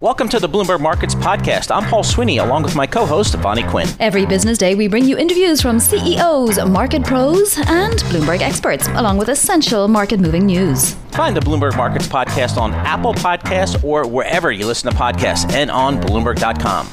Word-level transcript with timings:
Welcome 0.00 0.28
to 0.28 0.38
the 0.38 0.48
Bloomberg 0.48 0.80
Markets 0.80 1.14
Podcast. 1.14 1.74
I'm 1.74 1.88
Paul 1.88 2.04
Sweeney, 2.04 2.36
along 2.38 2.62
with 2.62 2.76
my 2.76 2.86
co 2.86 3.06
host, 3.06 3.34
Vonnie 3.36 3.62
Quinn. 3.64 3.88
Every 3.98 4.26
business 4.26 4.58
day, 4.58 4.74
we 4.74 4.88
bring 4.88 5.04
you 5.04 5.16
interviews 5.16 5.60
from 5.60 5.80
CEOs, 5.80 6.64
market 6.68 7.02
pros, 7.02 7.56
and 7.56 7.94
Bloomberg 8.10 8.40
experts, 8.40 8.86
along 8.88 9.16
with 9.18 9.30
essential 9.30 9.88
market 9.88 10.20
moving 10.20 10.46
news. 10.46 10.94
Find 11.12 11.34
the 11.36 11.40
Bloomberg 11.40 11.76
Markets 11.76 12.06
Podcast 12.06 12.56
on 12.56 12.72
Apple 12.72 13.14
Podcasts 13.14 13.82
or 13.82 14.06
wherever 14.06 14.52
you 14.52 14.66
listen 14.66 14.90
to 14.90 14.96
podcasts 14.96 15.50
and 15.52 15.70
on 15.70 16.00
Bloomberg.com. 16.00 16.88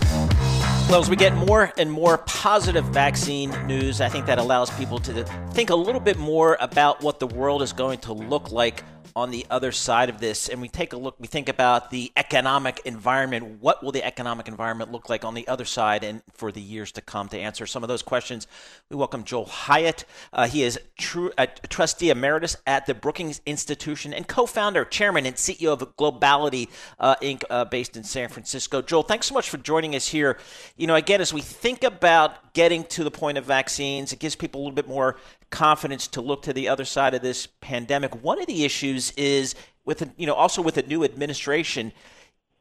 Well, 0.90 1.02
as 1.02 1.10
we 1.10 1.16
get 1.16 1.34
more 1.34 1.72
and 1.78 1.92
more 1.92 2.20
positive 2.20 2.86
vaccine 2.86 3.52
news, 3.68 4.00
I 4.02 4.10
think 4.10 4.26
that 4.28 4.38
allows 4.40 4.70
people 4.78 5.00
to 5.00 5.24
think 5.52 5.70
a 5.70 5.76
little 5.76 6.02
bit 6.02 6.18
more 6.18 6.58
about 6.60 7.02
what 7.04 7.20
the 7.20 7.28
world 7.28 7.62
is 7.62 7.74
going 7.74 8.00
to 8.00 8.14
look 8.14 8.52
like 8.52 8.84
on 9.16 9.32
the 9.32 9.46
other 9.50 9.72
side 9.72 10.10
of 10.10 10.20
this 10.20 10.50
and 10.50 10.62
we 10.62 10.68
take 10.68 10.94
a 10.94 10.98
look, 10.98 11.16
we 11.20 11.28
think 11.28 11.50
about 11.50 11.92
the 11.92 12.12
economic 12.18 12.82
environment. 12.86 13.62
What 13.62 13.84
will 13.84 13.92
the 13.92 14.04
economic 14.04 14.48
environment 14.48 14.92
look 14.92 15.10
like 15.10 15.24
on 15.24 15.34
the 15.34 15.48
other 15.48 15.66
side 15.66 16.04
and 16.04 16.22
for 16.34 16.52
the 16.52 16.62
years 16.62 16.92
to 16.94 17.02
come? 17.02 17.30
To 17.30 17.40
answer 17.40 17.66
some 17.66 17.84
of 17.84 17.90
those 17.90 18.02
questions, 18.02 18.48
we 18.90 18.96
welcome 18.96 19.24
Joel 19.24 19.46
Hyatt. 19.46 20.06
Uh, 20.32 20.48
he 20.48 20.64
is 20.64 20.80
true, 20.98 21.32
a 21.38 21.48
trustee 21.48 22.10
emeritus 22.10 22.58
at 22.66 22.86
the 22.86 22.94
Brookings 22.94 23.42
Institution 23.46 24.14
and 24.14 24.28
co 24.28 24.46
founder, 24.46 24.86
chairman, 24.86 25.26
and 25.26 25.36
CEO 25.36 25.74
of 25.74 25.96
Globality 25.96 26.70
uh, 27.00 27.16
Inc., 27.22 27.44
uh, 27.50 27.66
based 27.66 27.96
in 27.96 28.04
San 28.04 28.30
Francisco. 28.30 28.82
Joel, 28.82 29.04
thanks 29.04 29.28
so 29.28 29.34
much 29.34 29.50
for 29.50 29.58
joining 29.58 29.96
us 29.96 30.08
here. 30.08 30.38
You 30.76 30.88
know, 30.88 30.96
again, 30.96 31.22
as 31.22 31.34
we 31.34 31.42
think 31.42 31.84
about 31.84 32.38
getting 32.54 32.84
to 32.86 33.04
the 33.04 33.12
point 33.12 33.38
of 33.38 33.46
vaccines, 33.46 34.14
it 34.14 34.20
gives 34.20 34.36
people 34.36 34.62
a 34.62 34.64
little 34.64 34.76
bit 34.76 34.88
more 34.88 35.18
confidence 35.50 36.08
to 36.08 36.22
look 36.22 36.44
to 36.44 36.54
the 36.54 36.70
other 36.70 36.86
side 36.86 37.14
of 37.14 37.22
this 37.22 37.48
pandemic. 37.62 38.24
One 38.24 38.40
of 38.40 38.48
the 38.48 38.64
issues 38.64 39.12
is 39.12 39.56
with 39.86 40.12
you 40.18 40.26
know 40.26 40.34
also 40.34 40.62
with 40.62 40.78
a 40.78 40.84
new 40.84 41.04
administration. 41.04 41.92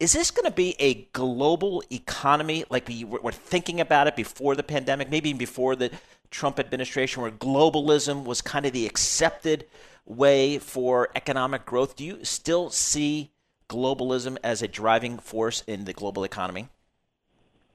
Is 0.01 0.13
this 0.13 0.33
going 0.33 0.47
to 0.47 0.55
be 0.55 0.75
a 0.81 1.07
global 1.13 1.83
economy 1.93 2.65
like 2.71 2.89
we 2.89 3.05
were 3.05 3.31
thinking 3.31 3.81
about 3.81 4.09
it 4.09 4.17
before 4.17 4.57
the 4.57 4.65
pandemic, 4.65 5.11
maybe 5.11 5.29
even 5.29 5.39
before 5.39 5.77
the 5.77 5.93
Trump 6.31 6.59
administration, 6.59 7.23
where 7.23 7.31
globalism 7.31 8.25
was 8.25 8.41
kind 8.41 8.67
of 8.67 8.73
the 8.73 8.87
accepted 8.87 9.65
way 10.05 10.59
for 10.59 11.11
economic 11.15 11.65
growth? 11.65 11.95
Do 11.95 12.05
you 12.05 12.25
still 12.25 12.71
see 12.71 13.31
globalism 13.69 14.39
as 14.43 14.61
a 14.61 14.69
driving 14.69 15.19
force 15.19 15.63
in 15.69 15.85
the 15.85 15.93
global 15.93 16.25
economy? 16.25 16.69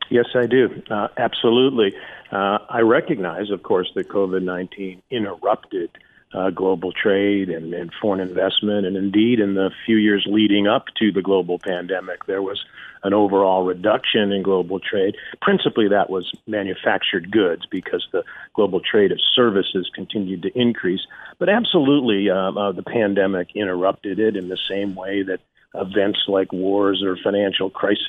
Yes, 0.10 0.28
I 0.36 0.46
do. 0.46 0.82
Uh, 0.90 1.08
absolutely. 1.18 1.94
Uh, 2.32 2.60
I 2.70 2.80
recognize, 2.80 3.52
of 3.52 3.64
course, 3.64 3.92
that 3.96 4.10
COVID 4.10 4.44
19 4.44 5.02
interrupted 5.10 5.92
uh, 6.34 6.50
global 6.50 6.92
trade 6.92 7.50
and, 7.50 7.74
and, 7.74 7.92
foreign 8.02 8.20
investment. 8.20 8.86
And 8.86 8.98
indeed, 8.98 9.40
in 9.40 9.54
the 9.54 9.72
few 9.86 9.96
years 9.96 10.26
leading 10.30 10.68
up 10.68 10.88
to 11.00 11.12
the 11.12 11.22
global 11.22 11.58
pandemic, 11.58 12.26
there 12.26 12.42
was 12.42 12.66
an 13.04 13.14
overall 13.14 13.64
reduction 13.64 14.32
in 14.32 14.44
global 14.44 14.80
trade. 14.80 15.16
Principally, 15.42 15.88
that 15.88 16.10
was 16.10 16.32
manufactured 16.46 17.32
goods 17.32 17.66
because 17.70 18.06
the 18.12 18.24
global 18.54 18.82
trade 18.82 19.12
of 19.12 19.20
services 19.36 19.90
continued 19.94 20.42
to 20.42 20.60
increase. 20.60 21.02
But 21.40 21.48
absolutely, 21.48 22.30
uh, 22.30 22.52
uh, 22.52 22.72
the 22.74 22.84
pandemic 22.84 23.50
interrupted 23.56 24.20
it 24.20 24.36
in 24.36 24.50
the 24.50 24.60
same 24.70 24.96
way 24.96 25.24
that 25.24 25.40
events 25.80 26.20
like 26.28 26.52
wars 26.52 27.04
or 27.06 27.18
financial 27.24 27.70
crises 27.70 28.08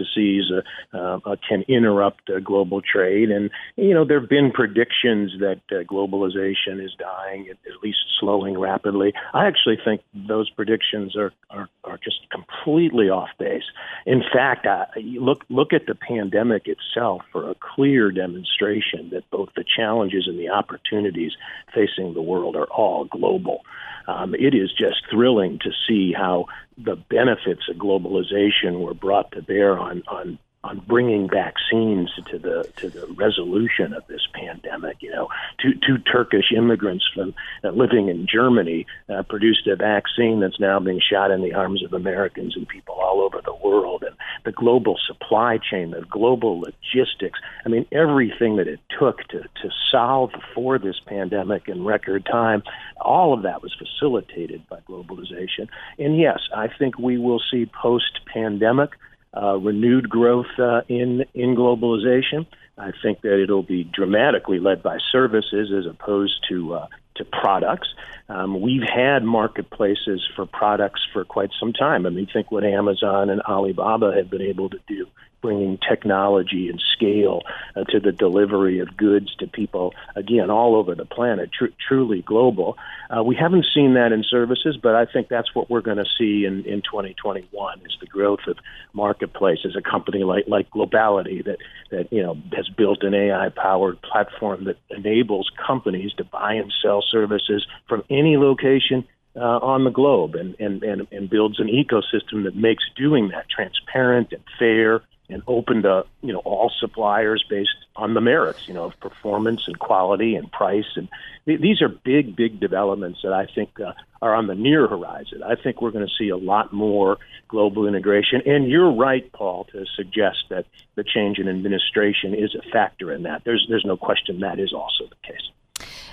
uh, 0.92 0.96
uh, 0.96 1.36
can 1.48 1.62
interrupt 1.68 2.30
global 2.44 2.80
trade. 2.80 3.30
And, 3.30 3.50
you 3.76 3.94
know, 3.94 4.04
there 4.04 4.20
have 4.20 4.28
been 4.28 4.50
predictions 4.52 5.32
that 5.40 5.60
uh, 5.70 5.84
globalization 5.84 6.84
is 6.84 6.94
dying, 6.98 7.48
at, 7.50 7.56
least 7.82 7.98
slowing 8.18 8.58
rapidly. 8.58 9.12
I 9.32 9.46
actually 9.46 9.78
think 9.84 10.00
those 10.12 10.50
predictions 10.50 11.16
are, 11.16 11.32
are, 11.50 11.68
are 11.84 11.98
just 12.02 12.28
completely 12.30 13.08
off 13.08 13.28
base. 13.38 13.62
In 14.04 14.22
fact, 14.32 14.66
look, 14.96 15.44
look 15.48 15.72
at 15.72 15.86
the 15.86 15.94
pandemic 15.94 16.66
itself 16.66 17.22
for 17.30 17.48
a 17.48 17.54
clear 17.54 18.10
demonstration 18.10 19.10
that 19.12 19.30
both 19.30 19.50
the 19.54 19.64
challenges 19.76 20.26
and 20.26 20.38
the 20.38 20.48
opportunities 20.48 21.32
facing 21.72 22.14
the 22.14 22.22
world 22.22 22.56
are 22.56 22.66
all 22.66 23.04
global. 23.04 23.62
Um, 24.08 24.34
it 24.34 24.54
is 24.54 24.72
just 24.72 25.02
thrilling 25.10 25.58
to 25.60 25.70
see 25.86 26.12
how 26.12 26.46
the 26.78 26.96
benefits 26.96 27.68
of 27.68 27.76
globalization 27.76 28.80
were 28.80 28.94
brought 28.94 29.30
to 29.32 29.42
bear 29.42 29.78
on 29.78 30.02
on 30.08 30.38
on 30.64 30.80
bringing 30.88 31.28
vaccines 31.30 32.10
to 32.30 32.38
the 32.38 32.68
to 32.76 32.90
the 32.90 33.06
resolution 33.16 33.92
of 33.92 34.06
this 34.08 34.26
pandemic. 34.34 34.96
You 35.00 35.10
know, 35.10 35.28
two 35.62 35.74
two 35.86 35.98
Turkish 35.98 36.52
immigrants 36.56 37.06
from 37.14 37.34
uh, 37.62 37.70
living 37.70 38.08
in 38.08 38.26
Germany 38.26 38.86
uh, 39.08 39.22
produced 39.22 39.66
a 39.66 39.76
vaccine 39.76 40.40
that's 40.40 40.58
now 40.58 40.80
being 40.80 41.00
shot 41.00 41.30
in 41.30 41.42
the 41.42 41.54
arms 41.54 41.84
of 41.84 41.92
Americans 41.92 42.56
and 42.56 42.66
people 42.66 42.94
all 42.94 43.20
over 43.20 43.40
the 43.44 43.54
world. 43.54 44.02
And 44.06 44.16
the 44.48 44.52
global 44.52 44.96
supply 45.06 45.58
chain, 45.58 45.90
the 45.90 46.00
global 46.10 46.58
logistics. 46.60 47.38
I 47.66 47.68
mean, 47.68 47.84
everything 47.92 48.56
that 48.56 48.66
it 48.66 48.80
took 48.98 49.18
to 49.28 49.40
to 49.42 49.70
solve 49.90 50.30
for 50.54 50.78
this 50.78 50.96
pandemic 51.04 51.68
in 51.68 51.84
record 51.84 52.24
time. 52.24 52.62
All 52.98 53.34
of 53.34 53.42
that 53.42 53.60
was 53.62 53.76
facilitated 53.76 54.66
by 54.70 54.78
globalization. 54.88 55.68
And 55.98 56.16
yes, 56.18 56.38
I 56.54 56.68
think 56.78 56.98
we 56.98 57.18
will 57.18 57.42
see 57.50 57.66
post 57.66 58.20
pandemic 58.32 58.92
uh, 59.36 59.58
renewed 59.58 60.08
growth 60.08 60.58
uh, 60.58 60.80
in 60.88 61.26
in 61.34 61.54
globalization. 61.54 62.46
I 62.78 62.92
think 63.02 63.20
that 63.22 63.42
it'll 63.42 63.62
be 63.62 63.84
dramatically 63.84 64.60
led 64.60 64.82
by 64.82 64.96
services 65.12 65.70
as 65.76 65.84
opposed 65.84 66.46
to 66.48 66.74
uh, 66.74 66.86
to 67.18 67.24
products. 67.24 67.88
Um, 68.28 68.60
we've 68.60 68.82
had 68.82 69.22
marketplaces 69.22 70.26
for 70.34 70.46
products 70.46 71.00
for 71.12 71.24
quite 71.24 71.50
some 71.58 71.72
time. 71.72 72.06
I 72.06 72.10
mean, 72.10 72.28
think 72.32 72.50
what 72.50 72.64
Amazon 72.64 73.30
and 73.30 73.40
Alibaba 73.42 74.12
have 74.16 74.30
been 74.30 74.42
able 74.42 74.70
to 74.70 74.78
do 74.86 75.06
bringing 75.40 75.78
technology 75.78 76.68
and 76.68 76.82
scale 76.94 77.42
uh, 77.76 77.84
to 77.84 78.00
the 78.00 78.12
delivery 78.12 78.80
of 78.80 78.96
goods 78.96 79.34
to 79.36 79.46
people, 79.46 79.94
again, 80.16 80.50
all 80.50 80.76
over 80.76 80.94
the 80.94 81.04
planet, 81.04 81.50
tr- 81.52 81.66
truly 81.86 82.22
global. 82.22 82.76
Uh, 83.08 83.22
we 83.22 83.36
haven't 83.36 83.66
seen 83.74 83.94
that 83.94 84.12
in 84.12 84.24
services, 84.24 84.76
but 84.82 84.94
I 84.94 85.06
think 85.06 85.28
that's 85.28 85.54
what 85.54 85.70
we're 85.70 85.80
going 85.80 85.98
to 85.98 86.06
see 86.18 86.44
in, 86.44 86.64
in 86.64 86.82
2021 86.82 87.80
is 87.80 87.96
the 88.00 88.06
growth 88.06 88.46
of 88.46 88.56
marketplaces, 88.92 89.76
a 89.76 89.82
company 89.82 90.24
like, 90.24 90.44
like 90.48 90.70
Globality 90.70 91.44
that, 91.44 91.58
that, 91.90 92.12
you 92.12 92.22
know, 92.22 92.36
has 92.54 92.68
built 92.68 93.02
an 93.02 93.14
AI-powered 93.14 94.02
platform 94.02 94.64
that 94.64 94.76
enables 94.90 95.50
companies 95.66 96.12
to 96.14 96.24
buy 96.24 96.54
and 96.54 96.72
sell 96.82 97.02
services 97.02 97.66
from 97.88 98.02
any 98.10 98.36
location 98.36 99.06
uh, 99.36 99.58
on 99.62 99.84
the 99.84 99.90
globe 99.90 100.34
and, 100.34 100.56
and, 100.58 100.82
and, 100.82 101.06
and 101.12 101.30
builds 101.30 101.60
an 101.60 101.68
ecosystem 101.68 102.44
that 102.44 102.56
makes 102.56 102.82
doing 102.96 103.28
that 103.28 103.48
transparent 103.48 104.32
and 104.32 104.42
fair 104.58 105.02
and 105.28 105.42
open 105.46 105.82
to 105.82 106.04
you 106.22 106.32
know 106.32 106.40
all 106.40 106.70
suppliers 106.80 107.44
based 107.48 107.76
on 107.96 108.14
the 108.14 108.20
merits 108.20 108.60
you 108.66 108.74
know 108.74 108.84
of 108.84 109.00
performance 109.00 109.62
and 109.66 109.78
quality 109.78 110.34
and 110.34 110.50
price 110.50 110.96
and 110.96 111.08
th- 111.46 111.60
these 111.60 111.82
are 111.82 111.88
big 111.88 112.34
big 112.34 112.60
developments 112.60 113.20
that 113.22 113.32
I 113.32 113.46
think 113.46 113.78
uh, 113.80 113.92
are 114.20 114.34
on 114.34 114.48
the 114.48 114.54
near 114.54 114.88
horizon. 114.88 115.42
I 115.44 115.54
think 115.54 115.80
we're 115.80 115.92
going 115.92 116.06
to 116.06 116.14
see 116.18 116.30
a 116.30 116.36
lot 116.36 116.72
more 116.72 117.18
global 117.48 117.86
integration 117.86 118.42
and 118.46 118.68
you're 118.68 118.92
right 118.92 119.30
Paul 119.32 119.64
to 119.72 119.84
suggest 119.96 120.44
that 120.50 120.66
the 120.94 121.04
change 121.04 121.38
in 121.38 121.48
administration 121.48 122.34
is 122.34 122.54
a 122.54 122.62
factor 122.70 123.12
in 123.12 123.24
that. 123.24 123.42
There's 123.44 123.66
there's 123.68 123.84
no 123.84 123.96
question 123.96 124.40
that 124.40 124.58
is 124.58 124.72
also 124.72 125.04
the 125.04 125.32
case. 125.32 125.50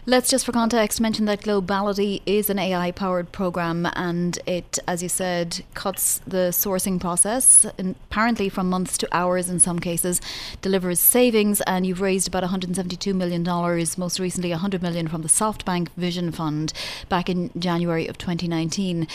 Let's 0.07 0.29
just 0.29 0.45
for 0.45 0.51
context 0.51 1.01
mention 1.01 1.25
that 1.25 1.41
Globality 1.41 2.21
is 2.27 2.51
an 2.51 2.59
AI 2.59 2.91
powered 2.91 3.31
program 3.31 3.88
and 3.95 4.38
it, 4.45 4.77
as 4.88 5.01
you 5.01 5.09
said, 5.09 5.63
cuts 5.73 6.21
the 6.27 6.51
sourcing 6.51 7.01
process 7.01 7.66
apparently 7.79 8.47
from 8.47 8.69
months 8.69 8.99
to 8.99 9.07
hours 9.11 9.49
in 9.49 9.59
some 9.59 9.79
cases, 9.79 10.21
delivers 10.61 10.99
savings, 10.99 11.59
and 11.61 11.88
you've 11.88 12.01
raised 12.01 12.27
about 12.27 12.43
$172 12.43 13.16
million, 13.16 13.41
most 13.97 14.19
recently 14.19 14.51
100 14.51 14.79
million 14.83 15.07
from 15.07 15.23
the 15.23 15.27
SoftBank 15.27 15.89
Vision 15.97 16.31
Fund 16.31 16.72
back 17.09 17.27
in 17.27 17.49
January 17.57 18.05
of 18.07 18.19
2019. 18.19 19.07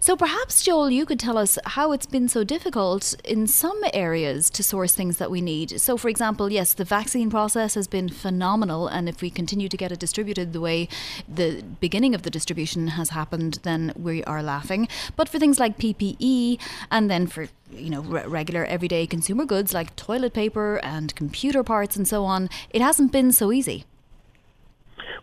So 0.00 0.16
perhaps, 0.16 0.62
Joel, 0.62 0.88
you 0.88 1.04
could 1.04 1.20
tell 1.20 1.36
us 1.36 1.58
how 1.66 1.92
it's 1.92 2.06
been 2.06 2.26
so 2.26 2.42
difficult 2.42 3.14
in 3.22 3.46
some 3.46 3.78
areas 3.92 4.48
to 4.48 4.62
source 4.62 4.94
things 4.94 5.18
that 5.18 5.30
we 5.30 5.42
need. 5.42 5.78
So, 5.78 5.98
for 5.98 6.08
example, 6.08 6.50
yes, 6.50 6.72
the 6.72 6.84
vaccine 6.84 7.28
process 7.28 7.74
has 7.74 7.86
been 7.86 8.08
phenomenal, 8.08 8.88
and 8.88 9.10
if 9.10 9.20
we 9.20 9.28
continue 9.28 9.68
to 9.68 9.76
get 9.76 9.92
it 9.92 9.98
distributed, 9.98 10.37
the 10.44 10.60
way 10.60 10.88
the 11.28 11.62
beginning 11.80 12.14
of 12.14 12.22
the 12.22 12.30
distribution 12.30 12.88
has 12.88 13.10
happened, 13.10 13.60
then 13.62 13.92
we 13.96 14.24
are 14.24 14.42
laughing. 14.42 14.88
But 15.16 15.28
for 15.28 15.38
things 15.38 15.58
like 15.60 15.78
PPE 15.78 16.60
and 16.90 17.10
then 17.10 17.26
for 17.26 17.48
you 17.70 17.90
know 17.90 18.00
re- 18.00 18.26
regular 18.26 18.64
everyday 18.64 19.06
consumer 19.06 19.44
goods 19.44 19.74
like 19.74 19.94
toilet 19.96 20.32
paper 20.32 20.80
and 20.82 21.14
computer 21.14 21.62
parts 21.62 21.96
and 21.96 22.06
so 22.06 22.24
on, 22.24 22.48
it 22.70 22.82
hasn't 22.82 23.12
been 23.12 23.32
so 23.32 23.52
easy. 23.52 23.84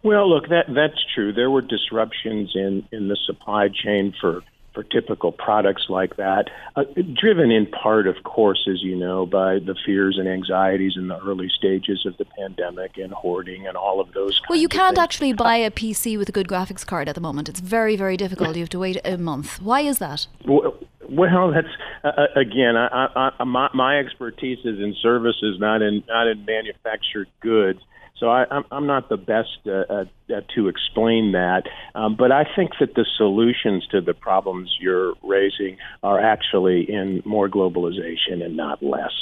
Well, 0.04 0.30
look, 0.30 0.50
that 0.50 0.66
that's 0.70 1.04
true. 1.16 1.34
There 1.34 1.50
were 1.50 1.62
disruptions 1.62 2.52
in 2.56 2.88
in 2.92 3.08
the 3.08 3.18
supply 3.26 3.70
chain 3.70 4.14
for 4.20 4.44
for 4.76 4.84
typical 4.84 5.32
products 5.32 5.86
like 5.90 6.18
that, 6.18 6.50
uh, 6.76 6.84
driven 7.20 7.50
in 7.50 7.66
part, 7.66 8.06
of 8.06 8.18
course, 8.24 8.68
as 8.70 8.84
you 8.84 8.96
know, 8.96 9.26
by 9.26 9.60
the 9.60 9.76
fears 9.86 10.18
and 10.20 10.28
anxieties 10.28 10.94
in 10.96 11.08
the 11.08 11.18
early 11.22 11.50
stages 11.50 12.06
of 12.06 12.16
the 12.18 12.26
pandemic 12.38 12.98
and 12.98 13.14
hoarding 13.14 13.66
and 13.66 13.78
all 13.78 14.00
of 14.00 14.14
those. 14.14 14.40
Well, 14.50 14.60
you 14.60 14.68
can't 14.68 14.98
actually 15.00 15.34
buy 15.34 15.56
a 15.56 15.72
PC 15.72 16.18
with 16.18 16.30
a 16.30 16.34
good 16.34 16.48
graphics 16.48 16.86
card 16.86 17.10
at 17.10 17.16
the 17.16 17.22
moment. 17.22 17.50
It's 17.50 17.62
very, 17.62 17.96
very 17.96 18.18
difficult. 18.18 18.56
You 18.56 18.64
have 18.64 18.70
to 18.70 18.80
wait 18.80 19.00
a 19.06 19.18
month. 19.18 19.62
Why 19.62 19.82
is 19.82 19.98
that? 20.00 20.28
Well, 20.46 20.76
Well, 21.10 21.52
that's 21.54 21.68
uh, 22.04 22.28
again, 22.36 22.76
I, 22.76 23.32
I, 23.40 23.44
my, 23.44 23.70
my 23.74 24.00
expertise 24.00 24.60
is 24.60 24.80
in 24.80 24.96
services, 25.02 25.58
not 25.60 25.82
in 25.82 26.04
not 26.08 26.28
in 26.28 26.46
manufactured 26.46 27.30
goods. 27.42 27.80
So 28.18 28.30
I, 28.30 28.46
I'm, 28.50 28.64
I'm 28.72 28.88
not 28.88 29.10
the 29.10 29.18
best 29.18 29.60
uh, 29.68 30.06
uh, 30.34 30.42
to 30.56 30.68
explain 30.68 31.34
that, 31.34 31.64
um, 31.94 32.16
but 32.16 32.32
I 32.32 32.46
think 32.56 32.72
that 32.80 32.96
the 32.96 33.06
solutions 33.18 33.86
to 33.88 34.02
the 34.02 34.14
problems 34.14 34.76
you're 34.80 35.14
raising 35.24 35.78
are 36.04 36.20
actually 36.20 36.90
in 36.90 37.22
more 37.26 37.50
globalization 37.50 38.44
and 38.44 38.58
not 38.58 38.82
less. 38.82 39.14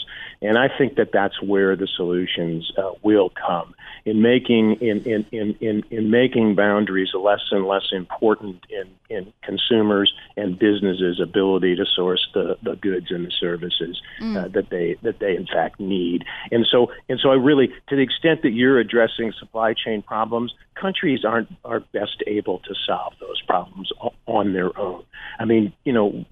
And 0.41 0.57
I 0.57 0.67
think 0.77 0.95
that 0.95 1.11
that's 1.13 1.41
where 1.41 1.75
the 1.75 1.87
solutions 1.87 2.71
uh, 2.77 2.91
will 3.01 3.29
come 3.29 3.73
in 4.05 4.21
making 4.21 4.75
in, 4.81 5.01
in, 5.03 5.25
in, 5.31 5.55
in, 5.61 5.83
in 5.89 6.11
making 6.11 6.55
boundaries 6.55 7.09
less 7.13 7.39
and 7.51 7.65
less 7.65 7.87
important 7.93 8.65
in, 8.69 8.89
in 9.09 9.33
consumers 9.43 10.13
and 10.35 10.59
businesses' 10.59 11.21
ability 11.21 11.75
to 11.77 11.85
source 11.85 12.27
the, 12.33 12.57
the 12.61 12.75
goods 12.75 13.07
and 13.09 13.25
the 13.25 13.31
services 13.39 14.01
mm. 14.19 14.35
uh, 14.35 14.49
that 14.49 14.69
they 14.69 14.97
that 15.03 15.19
they 15.19 15.35
in 15.35 15.47
fact 15.47 15.79
need. 15.79 16.25
And 16.51 16.67
so 16.69 16.91
and 17.07 17.19
so 17.21 17.29
I 17.29 17.35
really 17.35 17.67
to 17.87 17.95
the 17.95 18.01
extent 18.01 18.41
that 18.41 18.51
you're 18.51 18.79
addressing 18.79 19.31
supply 19.39 19.73
chain 19.73 20.01
problems, 20.01 20.53
countries 20.75 20.92
aren't 21.25 21.49
are 21.65 21.79
best 21.79 22.23
able 22.27 22.59
to 22.59 22.75
solve 22.85 23.13
those 23.19 23.41
problems 23.41 23.91
on 24.25 24.53
their 24.53 24.77
own. 24.77 25.03
I 25.39 25.45
mean, 25.45 25.73
you 25.83 25.93
know, 25.93 26.25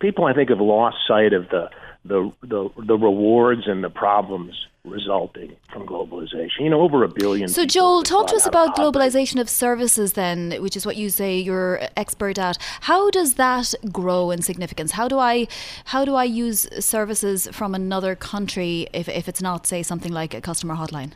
people 0.00 0.24
I 0.24 0.32
think 0.34 0.50
have 0.50 0.60
lost 0.60 0.96
sight 1.06 1.32
of 1.32 1.48
the 1.48 1.70
the 2.04 2.32
the, 2.42 2.68
the 2.86 2.96
rewards 2.96 3.62
and 3.66 3.82
the 3.82 3.90
problems 3.90 4.66
resulting 4.84 5.56
from 5.72 5.86
globalization. 5.86 6.60
You 6.60 6.70
know, 6.70 6.80
over 6.80 7.02
a 7.02 7.08
billion. 7.08 7.48
So, 7.48 7.66
Joel, 7.66 8.02
talk 8.02 8.28
to 8.28 8.36
us 8.36 8.46
about 8.46 8.76
globalization 8.76 9.40
of 9.40 9.50
services, 9.50 10.12
then, 10.12 10.52
which 10.60 10.76
is 10.76 10.86
what 10.86 10.96
you 10.96 11.10
say 11.10 11.38
you're 11.38 11.80
expert 11.96 12.38
at. 12.38 12.58
How 12.82 13.10
does 13.10 13.34
that 13.34 13.74
grow 13.90 14.30
in 14.30 14.42
significance? 14.42 14.92
How 14.92 15.08
do 15.08 15.18
I 15.18 15.48
how 15.86 16.04
do 16.04 16.14
I 16.14 16.24
use 16.24 16.68
services 16.84 17.48
from 17.52 17.74
another 17.74 18.14
country 18.14 18.88
if 18.92 19.08
if 19.08 19.28
it's 19.28 19.42
not, 19.42 19.66
say, 19.66 19.82
something 19.82 20.12
like 20.12 20.34
a 20.34 20.40
customer 20.40 20.76
hotline? 20.76 21.12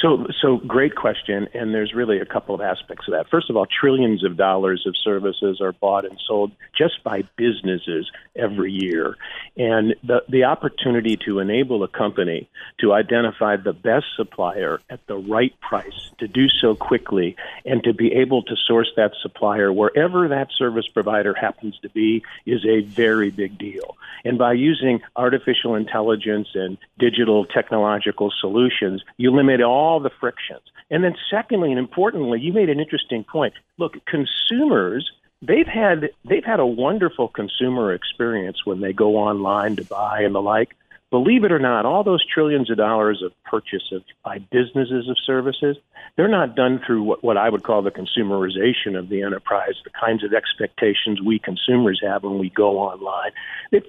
So, 0.00 0.26
so 0.40 0.56
great 0.56 0.94
question, 0.94 1.48
and 1.52 1.74
there's 1.74 1.92
really 1.92 2.20
a 2.20 2.24
couple 2.24 2.54
of 2.54 2.62
aspects 2.62 3.06
of 3.06 3.12
that. 3.12 3.28
First 3.28 3.50
of 3.50 3.56
all, 3.56 3.66
trillions 3.66 4.24
of 4.24 4.36
dollars 4.36 4.84
of 4.86 4.94
services 4.96 5.60
are 5.60 5.72
bought 5.72 6.06
and 6.06 6.18
sold 6.26 6.52
just 6.76 7.04
by 7.04 7.24
businesses 7.36 8.10
every 8.34 8.72
year, 8.72 9.16
and 9.58 9.94
the 10.02 10.22
the 10.28 10.44
opportunity 10.44 11.18
to 11.26 11.40
enable 11.40 11.82
a 11.82 11.88
company 11.88 12.48
to 12.78 12.94
identify 12.94 13.56
the 13.56 13.74
best 13.74 14.06
supplier 14.16 14.80
at 14.88 15.06
the 15.06 15.16
right 15.16 15.58
price, 15.60 16.10
to 16.18 16.26
do 16.26 16.48
so 16.48 16.74
quickly, 16.74 17.36
and 17.66 17.84
to 17.84 17.92
be 17.92 18.12
able 18.12 18.42
to 18.44 18.56
source 18.56 18.90
that 18.96 19.12
supplier 19.20 19.70
wherever 19.70 20.28
that 20.28 20.48
service 20.56 20.88
provider 20.88 21.34
happens 21.34 21.78
to 21.80 21.90
be 21.90 22.22
is 22.46 22.64
a 22.64 22.80
very 22.80 23.30
big 23.30 23.58
deal. 23.58 23.96
And 24.24 24.38
by 24.38 24.52
using 24.52 25.00
artificial 25.16 25.74
intelligence 25.74 26.48
and 26.54 26.78
digital 26.98 27.44
technological 27.44 28.32
solutions, 28.40 29.02
you 29.16 29.30
limit 29.30 29.60
all 29.62 29.89
the 29.98 30.10
frictions. 30.20 30.62
And 30.90 31.02
then, 31.02 31.16
secondly 31.30 31.70
and 31.70 31.78
importantly, 31.78 32.40
you 32.40 32.52
made 32.52 32.68
an 32.68 32.78
interesting 32.78 33.24
point. 33.24 33.54
Look, 33.78 33.96
consumers 34.06 35.10
they've 35.42 35.66
had 35.66 36.10
they've 36.24 36.44
had 36.44 36.60
a 36.60 36.66
wonderful 36.66 37.28
consumer 37.28 37.94
experience 37.94 38.66
when 38.66 38.80
they 38.80 38.92
go 38.92 39.16
online 39.16 39.76
to 39.76 39.84
buy 39.84 40.20
and 40.20 40.34
the 40.34 40.42
like 40.42 40.76
believe 41.10 41.42
it 41.42 41.52
or 41.52 41.58
not, 41.58 41.84
all 41.84 42.04
those 42.04 42.24
trillions 42.24 42.70
of 42.70 42.76
dollars 42.76 43.22
of 43.22 43.32
purchase 43.44 43.90
of, 43.92 44.02
by 44.24 44.38
businesses 44.38 45.08
of 45.08 45.16
services, 45.26 45.76
they're 46.16 46.28
not 46.28 46.54
done 46.54 46.80
through 46.86 47.02
what, 47.02 47.22
what 47.22 47.36
I 47.36 47.48
would 47.50 47.64
call 47.64 47.82
the 47.82 47.90
consumerization 47.90 48.96
of 48.96 49.08
the 49.08 49.22
enterprise, 49.22 49.74
the 49.84 49.90
kinds 49.90 50.24
of 50.24 50.32
expectations 50.32 51.20
we 51.20 51.38
consumers 51.38 52.00
have 52.02 52.22
when 52.22 52.38
we 52.38 52.50
go 52.50 52.78
online. 52.78 53.32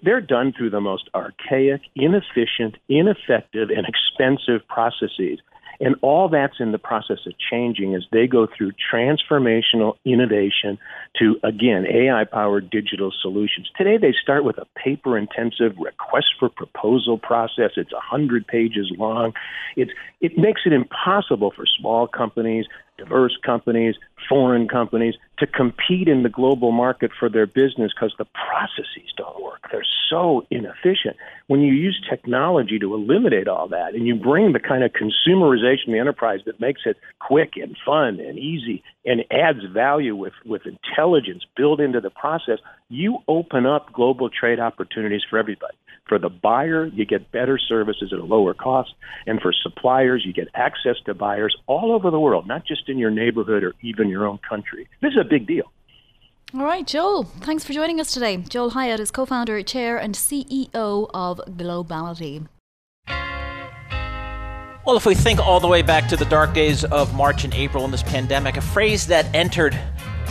They're 0.04 0.22
done 0.22 0.52
through 0.52 0.72
the 0.72 0.82
most 0.82 1.10
archaic, 1.14 1.82
inefficient, 1.96 2.78
ineffective, 2.90 3.70
and 3.70 3.86
expensive 3.88 4.68
processes 4.68 5.40
and 5.82 5.96
all 6.02 6.30
that's 6.30 6.60
in 6.60 6.72
the 6.72 6.78
process 6.78 7.18
of 7.26 7.34
changing 7.52 7.96
as 7.96 8.04
they 8.12 8.28
go 8.28 8.48
through 8.48 8.72
transformational 8.94 9.96
innovation 10.06 10.78
to, 11.20 11.38
again, 11.44 11.86
AI 11.88 12.24
powered 12.24 12.70
digital 12.70 13.12
solutions. 13.22 13.70
Today, 13.76 13.98
they 13.98 14.14
start 14.22 14.44
with 14.44 14.58
a 14.60 14.68
paper 14.78 15.18
intensive 15.18 15.76
request 15.78 16.28
for 16.40 16.50
proposal 16.50 17.18
process. 17.18 17.72
It's 17.76 17.92
100 17.92 18.46
pages 18.46 18.92
long. 18.98 19.34
It's, 19.76 19.92
it 20.22 20.38
makes 20.38 20.62
it 20.66 20.74
impossible 20.74 21.52
for 21.56 21.66
small 21.66 22.08
companies 22.08 22.68
diverse 22.98 23.38
companies, 23.44 23.96
foreign 24.30 24.68
companies 24.68 25.16
to 25.40 25.48
compete 25.48 26.08
in 26.08 26.24
the 26.24 26.30
global 26.30 26.72
market 26.72 27.12
for 27.18 27.30
their 27.30 27.48
business 27.48 27.92
because 27.94 28.14
the 28.18 28.26
processes 28.26 29.12
don't 29.18 29.42
work. 29.42 29.68
They're 29.72 29.86
so 30.10 30.46
inefficient. 30.52 31.18
When 31.48 31.62
you 31.62 31.74
use 31.74 32.00
technology 32.08 32.78
to 32.80 32.94
eliminate 32.94 33.48
all 33.48 33.68
that 33.70 33.96
and 33.96 34.06
you 34.06 34.16
bring 34.16 34.54
the 34.54 34.60
kind 34.60 34.84
of 34.84 34.92
consumerization 34.92 35.88
of 35.88 35.94
the 35.94 36.00
enterprise 36.00 36.42
that 36.46 36.60
makes 36.60 36.82
it 36.86 36.98
quick 37.20 37.54
and 37.56 37.76
fun 37.84 38.20
and 38.20 38.38
easy 38.38 38.84
and 39.06 39.26
adds 39.32 39.64
value 39.74 40.16
with, 40.16 40.34
with 40.46 40.62
intelligence 40.66 41.44
built 41.58 41.80
into 41.80 42.02
the 42.02 42.12
process, 42.12 42.60
you 42.92 43.20
open 43.28 43.66
up 43.66 43.94
global 43.94 44.30
trade 44.30 44.60
opportunities 44.60 45.22
for 45.30 45.40
everybody. 45.40 45.76
For 46.08 46.20
the 46.20 46.30
buyer, 46.30 46.86
you 46.88 47.06
get 47.06 47.32
better 47.32 47.58
services 47.58 48.12
at 48.12 48.20
a 48.20 48.26
lower 48.26 48.54
cost. 48.54 48.94
And 49.26 49.40
for 49.40 49.54
suppliers, 49.54 50.24
you 50.26 50.34
get 50.34 50.50
access 50.54 50.98
to 51.06 51.14
buyers 51.14 51.56
all 51.68 51.94
over 51.94 52.12
the 52.12 52.20
world, 52.20 52.48
not 52.48 52.66
just 52.66 52.90
in 52.90 52.98
your 52.98 53.12
neighborhood 53.12 53.64
or 53.64 53.74
even 53.82 54.10
your 54.10 54.28
own 54.28 54.40
country. 54.48 54.90
This 55.02 55.12
is 55.14 55.20
a 55.20 55.24
big 55.24 55.48
deal. 55.48 55.72
All 56.54 56.66
right, 56.66 56.86
Joel, 56.86 57.24
thanks 57.24 57.64
for 57.64 57.72
joining 57.72 58.02
us 58.02 58.14
today. 58.14 58.36
Joel 58.36 58.72
Hyatt 58.72 59.00
is 59.00 59.10
co 59.10 59.26
founder, 59.26 59.64
chair, 59.64 59.98
and 59.98 60.16
CEO 60.16 61.10
of 61.14 61.40
Globality. 61.48 62.48
Well, 64.86 64.98
if 64.98 65.06
we 65.06 65.16
think 65.16 65.40
all 65.40 65.62
the 65.62 65.68
way 65.68 65.82
back 65.82 66.10
to 66.10 66.18
the 66.18 66.26
dark 66.26 66.54
days 66.54 66.84
of 66.84 67.14
March 67.14 67.46
and 67.46 67.54
April 67.54 67.86
in 67.86 67.92
this 67.92 68.04
pandemic, 68.04 68.58
a 68.58 68.62
phrase 68.62 69.08
that 69.08 69.34
entered 69.34 69.80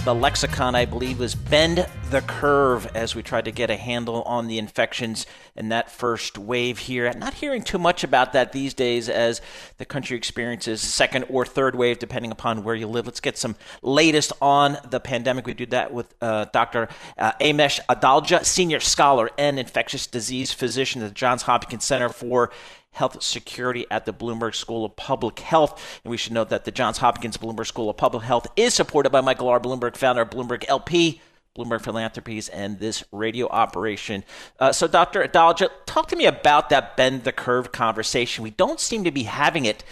the 0.05 0.15
lexicon, 0.15 0.75
I 0.75 0.87
believe, 0.87 1.19
was 1.19 1.35
bend 1.35 1.87
the 2.11 2.23
curve 2.23 2.91
as 2.95 3.15
we 3.15 3.23
tried 3.23 3.45
to 3.45 3.53
get 3.53 3.71
a 3.71 3.77
handle 3.77 4.23
on 4.23 4.47
the 4.47 4.59
infections 4.59 5.27
in 5.55 5.69
that 5.69 5.91
first 5.91 6.39
wave 6.39 6.79
here. 6.79 7.13
Not 7.13 7.35
hearing 7.35 7.63
too 7.63 7.79
much 7.79 8.03
about 8.03 8.33
that 8.33 8.53
these 8.53 8.73
days 8.73 9.09
as 9.09 9.41
the 9.79 9.85
country 9.85 10.17
experiences 10.17 10.81
second 10.81 11.27
or 11.29 11.45
third 11.45 11.75
wave, 11.75 11.99
depending 11.99 12.33
upon 12.33 12.65
where 12.65 12.75
you 12.75 12.87
live. 12.87 13.07
Let's 13.07 13.21
get 13.21 13.37
some 13.37 13.57
latest 13.83 14.33
on 14.41 14.79
the 14.89 15.01
pandemic. 15.01 15.47
We 15.47 15.55
do 15.55 15.67
that 15.67 15.93
with 15.93 16.15
uh, 16.21 16.47
Dr. 16.47 16.89
Uh, 17.19 17.33
Amesh 17.41 17.79
Adalja, 17.89 18.45
senior 18.45 18.81
scholar 18.81 19.31
and 19.37 19.59
infectious 19.59 20.07
disease 20.07 20.53
physician 20.53 21.03
at 21.03 21.09
the 21.09 21.15
Johns 21.15 21.43
Hopkins 21.43 21.85
Center 21.85 22.09
for 22.09 22.51
health 22.93 23.23
security 23.23 23.87
at 23.91 24.05
the 24.05 24.13
Bloomberg 24.13 24.55
School 24.55 24.85
of 24.85 24.97
Public 24.97 25.39
Health. 25.39 26.01
And 26.05 26.11
we 26.11 26.17
should 26.17 26.33
note 26.33 26.49
that 26.51 26.65
the 26.65 26.71
Johns 26.71 26.99
Hopkins 26.99 27.37
Bloomberg 27.37 27.67
School 27.67 27.91
of 27.91 27.97
Public 27.97 28.25
Health 28.25 28.47
is 28.57 28.75
supported 28.75 29.11
by 29.11 29.21
Michael 29.21 29.49
R. 29.49 29.61
Bloomberg, 29.61 29.97
founder 29.97 30.23
of 30.23 30.31
Bloomberg 30.31 30.65
LP. 30.69 31.21
Bloomberg 31.59 31.83
Philanthropies 31.83 32.49
and 32.49 32.79
this 32.79 33.03
radio 33.11 33.49
operation. 33.49 34.25
Uh, 34.61 34.71
so, 34.73 34.87
Dr. 34.87 35.27
Adalja, 35.27 35.69
talk 35.85 36.09
to 36.09 36.17
me 36.17 36.27
about 36.27 36.71
that 36.71 36.97
bend 36.97 37.25
the 37.25 37.33
curve 37.33 37.73
conversation. 37.73 38.45
We 38.45 38.51
don't 38.51 38.79
seem 38.79 39.03
to 39.03 39.11
be 39.11 39.25
having 39.25 39.65
it 39.65 39.83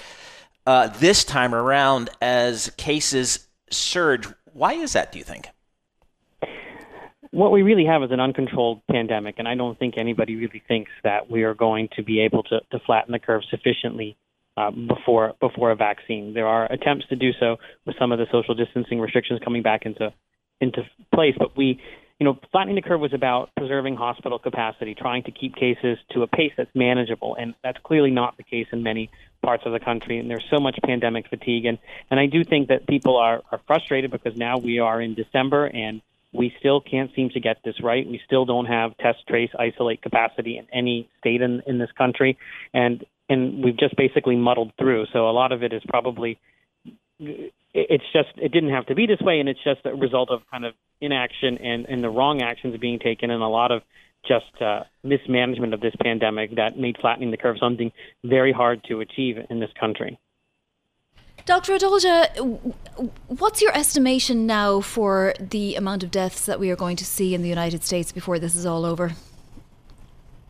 uh, 0.66 0.86
this 0.86 1.24
time 1.24 1.54
around 1.54 2.10
as 2.22 2.70
cases 2.76 3.48
surge. 3.70 4.28
Why 4.52 4.74
is 4.74 4.92
that, 4.92 5.10
do 5.10 5.18
you 5.18 5.24
think? 5.24 5.48
What 7.30 7.52
we 7.52 7.62
really 7.62 7.84
have 7.86 8.02
is 8.02 8.10
an 8.10 8.20
uncontrolled 8.20 8.80
pandemic, 8.90 9.36
and 9.38 9.48
I 9.48 9.54
don't 9.54 9.78
think 9.78 9.94
anybody 9.96 10.36
really 10.36 10.62
thinks 10.66 10.90
that 11.04 11.30
we 11.30 11.42
are 11.42 11.54
going 11.54 11.88
to 11.96 12.02
be 12.02 12.20
able 12.20 12.42
to, 12.44 12.60
to 12.72 12.78
flatten 12.86 13.12
the 13.12 13.18
curve 13.18 13.42
sufficiently 13.50 14.16
uh, 14.56 14.70
before 14.70 15.34
before 15.40 15.70
a 15.70 15.76
vaccine. 15.76 16.34
There 16.34 16.46
are 16.46 16.70
attempts 16.70 17.06
to 17.08 17.16
do 17.16 17.30
so 17.38 17.56
with 17.86 17.96
some 17.98 18.12
of 18.12 18.18
the 18.18 18.26
social 18.32 18.54
distancing 18.54 19.00
restrictions 19.00 19.40
coming 19.44 19.62
back 19.62 19.86
into 19.86 20.12
into 20.60 20.82
place, 21.14 21.34
but 21.38 21.56
we, 21.56 21.80
you 22.18 22.24
know, 22.24 22.36
flattening 22.50 22.74
the 22.74 22.82
curve 22.82 23.00
was 23.00 23.14
about 23.14 23.50
preserving 23.56 23.94
hospital 23.94 24.38
capacity, 24.40 24.94
trying 24.94 25.22
to 25.22 25.30
keep 25.30 25.54
cases 25.54 25.98
to 26.10 26.22
a 26.22 26.26
pace 26.26 26.52
that's 26.56 26.74
manageable, 26.74 27.36
and 27.38 27.54
that's 27.62 27.78
clearly 27.84 28.10
not 28.10 28.36
the 28.36 28.42
case 28.42 28.66
in 28.72 28.82
many 28.82 29.10
parts 29.42 29.62
of 29.64 29.72
the 29.72 29.78
country. 29.78 30.18
And 30.18 30.28
there's 30.28 30.44
so 30.50 30.58
much 30.58 30.76
pandemic 30.84 31.28
fatigue, 31.28 31.66
and 31.66 31.78
and 32.10 32.18
I 32.18 32.26
do 32.26 32.42
think 32.42 32.68
that 32.68 32.88
people 32.88 33.16
are 33.16 33.42
are 33.52 33.60
frustrated 33.66 34.10
because 34.10 34.36
now 34.36 34.58
we 34.58 34.80
are 34.80 35.00
in 35.00 35.14
December 35.14 35.66
and 35.66 36.02
we 36.32 36.52
still 36.58 36.80
can't 36.80 37.10
seem 37.16 37.30
to 37.30 37.40
get 37.40 37.58
this 37.64 37.76
right. 37.82 38.06
We 38.06 38.20
still 38.26 38.44
don't 38.44 38.66
have 38.66 38.96
test, 38.98 39.18
trace, 39.28 39.50
isolate 39.58 40.02
capacity 40.02 40.58
in 40.58 40.66
any 40.72 41.08
state 41.18 41.40
in, 41.40 41.62
in 41.66 41.78
this 41.78 41.90
country, 41.96 42.38
and 42.74 43.04
and 43.30 43.62
we've 43.62 43.78
just 43.78 43.96
basically 43.96 44.36
muddled 44.36 44.72
through. 44.78 45.06
So 45.12 45.28
a 45.28 45.32
lot 45.32 45.52
of 45.52 45.62
it 45.62 45.72
is 45.72 45.82
probably 45.88 46.38
it's 47.18 48.04
just 48.12 48.28
it 48.36 48.52
didn't 48.52 48.70
have 48.70 48.86
to 48.86 48.94
be 48.94 49.06
this 49.06 49.20
way, 49.20 49.40
and 49.40 49.48
it's 49.48 49.62
just 49.64 49.80
a 49.84 49.94
result 49.94 50.30
of 50.30 50.42
kind 50.50 50.64
of 50.64 50.74
inaction 51.00 51.58
and 51.58 51.86
and 51.86 52.02
the 52.02 52.10
wrong 52.10 52.42
actions 52.42 52.76
being 52.78 52.98
taken, 52.98 53.30
and 53.30 53.42
a 53.42 53.48
lot 53.48 53.72
of 53.72 53.82
just 54.26 54.60
uh, 54.60 54.80
mismanagement 55.02 55.72
of 55.72 55.80
this 55.80 55.94
pandemic 56.02 56.56
that 56.56 56.76
made 56.76 56.96
flattening 57.00 57.30
the 57.30 57.36
curve 57.36 57.56
something 57.60 57.92
very 58.24 58.52
hard 58.52 58.82
to 58.84 59.00
achieve 59.00 59.36
in 59.48 59.60
this 59.60 59.70
country. 59.78 60.18
Dr. 61.48 61.78
Adalja, 61.78 62.74
what's 63.28 63.62
your 63.62 63.74
estimation 63.74 64.46
now 64.46 64.82
for 64.82 65.32
the 65.40 65.76
amount 65.76 66.02
of 66.02 66.10
deaths 66.10 66.44
that 66.44 66.60
we 66.60 66.70
are 66.70 66.76
going 66.76 66.94
to 66.96 67.06
see 67.06 67.34
in 67.34 67.40
the 67.40 67.48
United 67.48 67.82
States 67.82 68.12
before 68.12 68.38
this 68.38 68.54
is 68.54 68.66
all 68.66 68.84
over? 68.84 69.12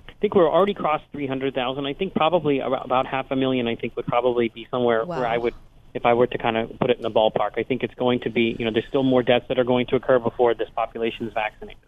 I 0.08 0.12
think 0.20 0.34
we're 0.34 0.50
already 0.50 0.74
crossed 0.74 1.04
300,000. 1.12 1.86
I 1.86 1.94
think 1.94 2.14
probably 2.14 2.58
about 2.58 3.06
half 3.06 3.30
a 3.30 3.36
million, 3.36 3.68
I 3.68 3.76
think, 3.76 3.94
would 3.94 4.08
probably 4.08 4.48
be 4.48 4.66
somewhere 4.72 5.04
wow. 5.04 5.20
where 5.20 5.28
I 5.28 5.38
would, 5.38 5.54
if 5.94 6.04
I 6.04 6.14
were 6.14 6.26
to 6.26 6.36
kind 6.36 6.56
of 6.56 6.76
put 6.80 6.90
it 6.90 6.96
in 6.96 7.04
the 7.04 7.12
ballpark. 7.12 7.52
I 7.56 7.62
think 7.62 7.84
it's 7.84 7.94
going 7.94 8.18
to 8.22 8.30
be, 8.30 8.56
you 8.58 8.64
know, 8.64 8.72
there's 8.72 8.88
still 8.88 9.04
more 9.04 9.22
deaths 9.22 9.46
that 9.46 9.58
are 9.60 9.64
going 9.64 9.86
to 9.86 9.94
occur 9.94 10.18
before 10.18 10.52
this 10.54 10.68
population 10.74 11.28
is 11.28 11.32
vaccinated. 11.32 11.80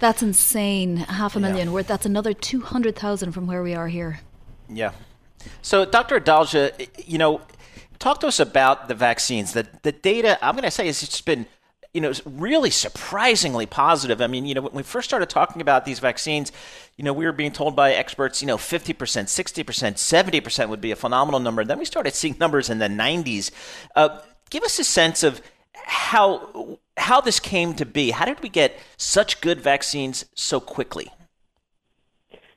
That's 0.00 0.22
insane. 0.22 0.98
Half 0.98 1.34
a 1.34 1.40
million. 1.40 1.72
Yeah. 1.72 1.80
That's 1.80 2.04
another 2.04 2.34
200,000 2.34 3.32
from 3.32 3.46
where 3.46 3.62
we 3.62 3.74
are 3.74 3.88
here. 3.88 4.20
Yeah. 4.68 4.92
So, 5.62 5.86
Dr. 5.86 6.20
Adalja, 6.20 6.90
you 7.06 7.16
know, 7.16 7.40
talk 8.04 8.20
to 8.20 8.26
us 8.26 8.38
about 8.38 8.86
the 8.88 8.94
vaccines. 8.94 9.54
The, 9.54 9.66
the 9.82 9.90
data, 9.90 10.38
I'm 10.44 10.54
going 10.54 10.64
to 10.64 10.70
say, 10.70 10.86
has 10.86 11.00
just 11.00 11.24
been 11.24 11.46
you 11.94 12.00
know, 12.00 12.12
really 12.26 12.70
surprisingly 12.70 13.66
positive. 13.66 14.20
I 14.20 14.26
mean, 14.26 14.44
you 14.44 14.54
know, 14.54 14.62
when 14.62 14.74
we 14.74 14.82
first 14.82 15.08
started 15.08 15.30
talking 15.30 15.62
about 15.62 15.86
these 15.86 16.00
vaccines, 16.00 16.52
you 16.96 17.04
know, 17.04 17.12
we 17.12 17.24
were 17.24 17.32
being 17.32 17.52
told 17.52 17.74
by 17.76 17.92
experts, 17.92 18.42
you 18.42 18.46
know, 18.48 18.58
50%, 18.58 18.94
60%, 18.94 19.64
70% 19.64 20.68
would 20.68 20.80
be 20.80 20.90
a 20.90 20.96
phenomenal 20.96 21.40
number. 21.40 21.62
And 21.62 21.70
Then 21.70 21.78
we 21.78 21.84
started 21.84 22.14
seeing 22.14 22.36
numbers 22.38 22.68
in 22.68 22.78
the 22.78 22.88
90s. 22.88 23.52
Uh, 23.96 24.20
give 24.50 24.64
us 24.64 24.78
a 24.78 24.84
sense 24.84 25.22
of 25.22 25.40
how 25.72 26.78
how 26.96 27.20
this 27.20 27.40
came 27.40 27.74
to 27.74 27.86
be. 27.86 28.10
How 28.10 28.24
did 28.24 28.40
we 28.40 28.48
get 28.48 28.78
such 28.96 29.40
good 29.40 29.60
vaccines 29.60 30.24
so 30.34 30.60
quickly? 30.60 31.10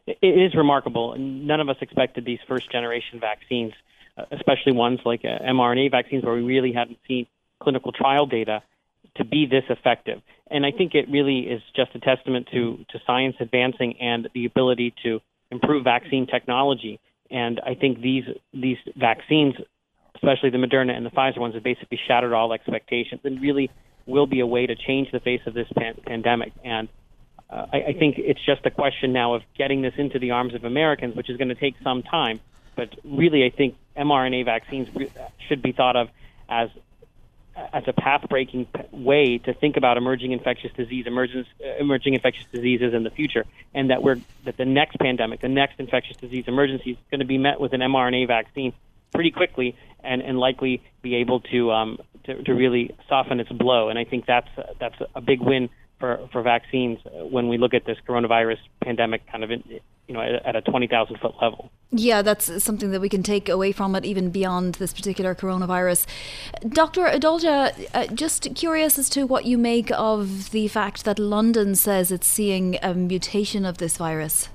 It 0.06 0.18
is 0.22 0.56
remarkable. 0.56 1.16
None 1.18 1.60
of 1.60 1.70
us 1.70 1.78
expected 1.82 2.24
these 2.24 2.40
first 2.48 2.72
generation 2.72 3.20
vaccines, 3.20 3.74
especially 4.32 4.74
ones 4.74 5.00
like 5.06 5.22
uh, 5.24 5.44
mRNA 5.44 5.92
vaccines, 5.92 6.24
where 6.24 6.36
we 6.36 6.44
really 6.44 6.74
haven't 6.74 7.00
seen 7.08 7.28
clinical 7.60 7.92
trial 7.92 8.26
data 8.26 8.62
to 9.16 9.26
be 9.26 9.46
this 9.46 9.64
effective. 9.70 10.22
And 10.50 10.66
I 10.66 10.72
think 10.72 10.96
it 10.96 11.10
really 11.10 11.40
is 11.40 11.62
just 11.76 11.92
a 11.96 12.00
testament 12.00 12.48
to, 12.52 12.86
to 12.90 13.00
science 13.06 13.36
advancing 13.40 13.98
and 14.00 14.30
the 14.34 14.46
ability 14.46 14.94
to 15.04 15.20
improve 15.52 15.84
vaccine 15.84 16.28
technology. 16.28 17.00
And 17.30 17.60
I 17.66 17.76
think 17.76 18.02
these 18.02 18.24
these 18.54 18.78
vaccines, 18.96 19.56
especially 20.16 20.50
the 20.50 20.58
Moderna 20.58 20.96
and 20.96 21.06
the 21.06 21.10
Pfizer 21.10 21.40
ones, 21.40 21.56
have 21.56 21.64
basically 21.64 22.00
shattered 22.08 22.34
all 22.34 22.54
expectations 22.54 23.22
and 23.24 23.42
really 23.42 23.70
will 24.06 24.28
be 24.28 24.40
a 24.40 24.48
way 24.48 24.66
to 24.66 24.76
change 24.76 25.12
the 25.12 25.20
face 25.20 25.42
of 25.46 25.54
this 25.54 25.68
pan- 25.76 26.00
pandemic. 26.06 26.54
And 26.64 26.88
uh, 27.50 27.66
I, 27.74 27.78
I 27.90 27.94
think 27.94 28.16
it's 28.18 28.40
just 28.46 28.66
a 28.66 28.72
question 28.72 29.12
now 29.12 29.34
of 29.34 29.42
getting 29.58 29.82
this 29.82 29.94
into 29.98 30.20
the 30.20 30.32
arms 30.32 30.54
of 30.54 30.64
Americans, 30.64 31.16
which 31.16 31.30
is 31.30 31.38
going 31.38 31.50
to 31.50 31.56
take 31.56 31.76
some 31.84 32.04
time. 32.04 32.40
But 32.78 32.90
really, 33.04 33.44
I 33.46 33.50
think 33.50 33.76
mRNA 33.98 34.46
vaccines 34.46 34.88
should 35.48 35.62
be 35.62 35.72
thought 35.72 35.96
of 35.96 36.10
as 36.50 36.70
as 37.74 37.84
a 37.88 37.94
path-breaking 37.94 38.68
way 38.92 39.40
to 39.40 39.54
think 39.54 39.78
about 39.78 39.98
emerging 39.98 40.32
infectious 40.32 40.72
disease, 40.74 41.06
emerging, 41.08 41.44
uh, 41.66 41.76
emerging 41.80 42.14
infectious 42.14 42.46
diseases 42.52 42.94
in 42.94 43.04
the 43.04 43.10
future, 43.10 43.46
and 43.74 43.90
that 43.90 44.04
we're 44.04 44.18
that 44.46 44.58
the 44.58 44.66
next 44.66 44.98
pandemic, 45.00 45.42
the 45.42 45.50
next 45.50 45.80
infectious 45.80 46.18
disease 46.18 46.46
emergency 46.48 46.92
is 46.92 46.98
going 47.10 47.20
to 47.20 47.26
be 47.26 47.38
met 47.38 47.60
with 47.60 47.74
an 47.74 47.82
mRNA 47.82 48.28
vaccine 48.28 48.74
pretty 49.12 49.32
quickly, 49.32 49.76
and, 50.04 50.22
and 50.22 50.38
likely 50.38 50.84
be 51.02 51.16
able 51.16 51.40
to, 51.40 51.72
um, 51.72 51.98
to 52.26 52.44
to 52.44 52.54
really 52.54 52.96
soften 53.10 53.40
its 53.40 53.52
blow. 53.52 53.90
And 53.90 53.98
I 53.98 54.04
think 54.04 54.26
that's 54.26 54.50
uh, 54.58 54.74
that's 54.80 54.96
a 55.16 55.22
big 55.22 55.42
win 55.42 55.70
for, 56.00 56.28
for 56.32 56.42
vaccines 56.42 57.00
when 57.32 57.48
we 57.48 57.58
look 57.58 57.74
at 57.74 57.86
this 57.86 57.98
coronavirus 58.08 58.60
pandemic 58.84 59.26
kind 59.32 59.44
of 59.44 59.52
in, 59.52 59.64
you 60.08 60.14
know 60.14 60.22
at 60.22 60.56
a 60.56 60.62
20,000 60.62 61.18
foot 61.18 61.34
level. 61.42 61.70
Yeah, 61.92 62.22
that's 62.22 62.64
something 62.64 62.92
that 62.92 63.02
we 63.02 63.10
can 63.10 63.24
take 63.24 63.50
away 63.50 63.72
from 63.72 63.96
it 63.96 64.06
even 64.06 64.30
beyond 64.30 64.76
this 64.76 64.94
particular 64.94 65.36
coronavirus. 65.36 66.06
Dr. 66.68 67.06
Adalja, 67.06 67.88
uh, 67.94 68.08
just 68.08 68.56
curious 68.56 68.98
as 68.98 69.10
to 69.10 69.26
what 69.26 69.46
you 69.46 69.58
make 69.58 69.92
of 69.92 70.52
the 70.52 70.68
fact 70.68 71.06
that 71.06 71.20
London 71.20 71.76
says 71.76 72.12
it's 72.12 72.28
seeing 72.28 72.78
a 72.82 72.94
mutation 72.94 73.66
of 73.66 73.78
this 73.78 73.98
virus. 73.98 74.50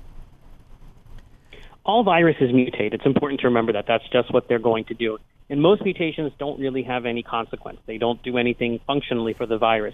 All 1.85 2.03
viruses 2.03 2.51
mutate. 2.51 2.93
It's 2.93 3.05
important 3.05 3.41
to 3.41 3.47
remember 3.47 3.73
that 3.73 3.85
that's 3.87 4.07
just 4.09 4.33
what 4.33 4.47
they're 4.47 4.59
going 4.59 4.85
to 4.85 4.93
do. 4.93 5.17
And 5.49 5.61
most 5.61 5.83
mutations 5.83 6.31
don't 6.39 6.59
really 6.59 6.83
have 6.83 7.05
any 7.05 7.21
consequence. 7.21 7.79
They 7.85 7.97
don't 7.97 8.21
do 8.23 8.37
anything 8.37 8.79
functionally 8.87 9.33
for 9.33 9.45
the 9.45 9.57
virus. 9.57 9.93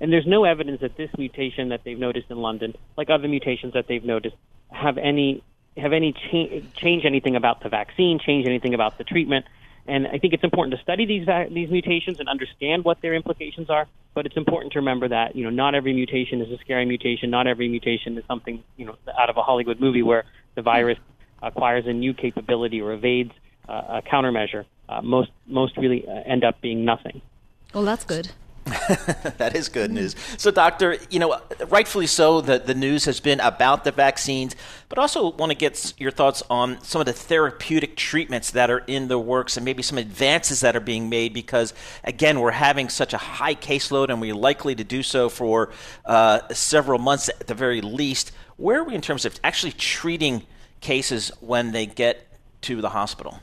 And 0.00 0.12
there's 0.12 0.26
no 0.26 0.44
evidence 0.44 0.80
that 0.80 0.96
this 0.96 1.10
mutation 1.18 1.68
that 1.68 1.84
they've 1.84 1.98
noticed 1.98 2.30
in 2.30 2.38
London, 2.38 2.74
like 2.96 3.10
other 3.10 3.28
mutations 3.28 3.74
that 3.74 3.86
they've 3.86 4.04
noticed, 4.04 4.36
have 4.70 4.96
any 4.98 5.42
have 5.76 5.92
any 5.92 6.12
cha- 6.12 6.80
change 6.80 7.04
anything 7.04 7.36
about 7.36 7.62
the 7.62 7.68
vaccine, 7.68 8.18
change 8.18 8.46
anything 8.46 8.74
about 8.74 8.98
the 8.98 9.04
treatment. 9.04 9.46
And 9.86 10.06
I 10.06 10.18
think 10.18 10.34
it's 10.34 10.44
important 10.44 10.76
to 10.76 10.82
study 10.82 11.06
these 11.06 11.24
va- 11.24 11.48
these 11.50 11.70
mutations 11.70 12.18
and 12.18 12.28
understand 12.28 12.84
what 12.84 13.00
their 13.02 13.14
implications 13.14 13.68
are. 13.68 13.86
But 14.14 14.26
it's 14.26 14.36
important 14.36 14.72
to 14.72 14.78
remember 14.78 15.08
that 15.08 15.36
you 15.36 15.44
know 15.44 15.50
not 15.50 15.74
every 15.74 15.92
mutation 15.92 16.40
is 16.40 16.50
a 16.50 16.58
scary 16.58 16.86
mutation. 16.86 17.30
Not 17.30 17.46
every 17.46 17.68
mutation 17.68 18.16
is 18.16 18.24
something 18.26 18.64
you 18.76 18.86
know 18.86 18.96
out 19.18 19.28
of 19.28 19.36
a 19.36 19.42
Hollywood 19.42 19.80
movie 19.80 20.02
where 20.02 20.24
the 20.54 20.62
virus 20.62 20.98
acquires 21.42 21.86
a 21.86 21.92
new 21.92 22.14
capability 22.14 22.80
or 22.80 22.92
evades 22.92 23.32
uh, 23.68 24.00
a 24.00 24.02
countermeasure. 24.02 24.64
Uh, 24.88 25.02
most 25.02 25.30
most 25.46 25.76
really 25.76 26.06
uh, 26.08 26.12
end 26.26 26.42
up 26.42 26.60
being 26.60 26.84
nothing. 26.84 27.20
Well, 27.74 27.84
that's 27.84 28.04
good. 28.04 28.30
that 29.38 29.52
is 29.54 29.68
good 29.68 29.90
news. 29.90 30.14
So, 30.36 30.50
doctor, 30.50 30.96
you 31.10 31.18
know, 31.18 31.40
rightfully 31.68 32.06
so, 32.06 32.40
the, 32.40 32.58
the 32.58 32.74
news 32.74 33.04
has 33.04 33.20
been 33.20 33.40
about 33.40 33.84
the 33.84 33.92
vaccines, 33.92 34.54
but 34.88 34.98
also 34.98 35.32
want 35.32 35.50
to 35.50 35.56
get 35.56 35.92
your 35.98 36.10
thoughts 36.10 36.42
on 36.48 36.80
some 36.82 37.00
of 37.00 37.06
the 37.06 37.12
therapeutic 37.12 37.96
treatments 37.96 38.52
that 38.52 38.70
are 38.70 38.80
in 38.86 39.08
the 39.08 39.18
works 39.18 39.56
and 39.56 39.64
maybe 39.64 39.82
some 39.82 39.98
advances 39.98 40.60
that 40.60 40.76
are 40.76 40.80
being 40.80 41.08
made 41.08 41.32
because, 41.32 41.74
again, 42.04 42.40
we're 42.40 42.50
having 42.50 42.88
such 42.88 43.12
a 43.12 43.18
high 43.18 43.54
caseload 43.54 44.08
and 44.08 44.20
we're 44.20 44.34
likely 44.34 44.74
to 44.74 44.84
do 44.84 45.02
so 45.02 45.28
for 45.28 45.70
uh, 46.04 46.40
several 46.52 46.98
months 46.98 47.28
at 47.28 47.46
the 47.46 47.54
very 47.54 47.80
least. 47.80 48.32
Where 48.56 48.80
are 48.80 48.84
we 48.84 48.94
in 48.94 49.00
terms 49.00 49.24
of 49.24 49.38
actually 49.42 49.72
treating 49.72 50.46
cases 50.80 51.32
when 51.40 51.72
they 51.72 51.86
get 51.86 52.26
to 52.62 52.80
the 52.80 52.90
hospital? 52.90 53.40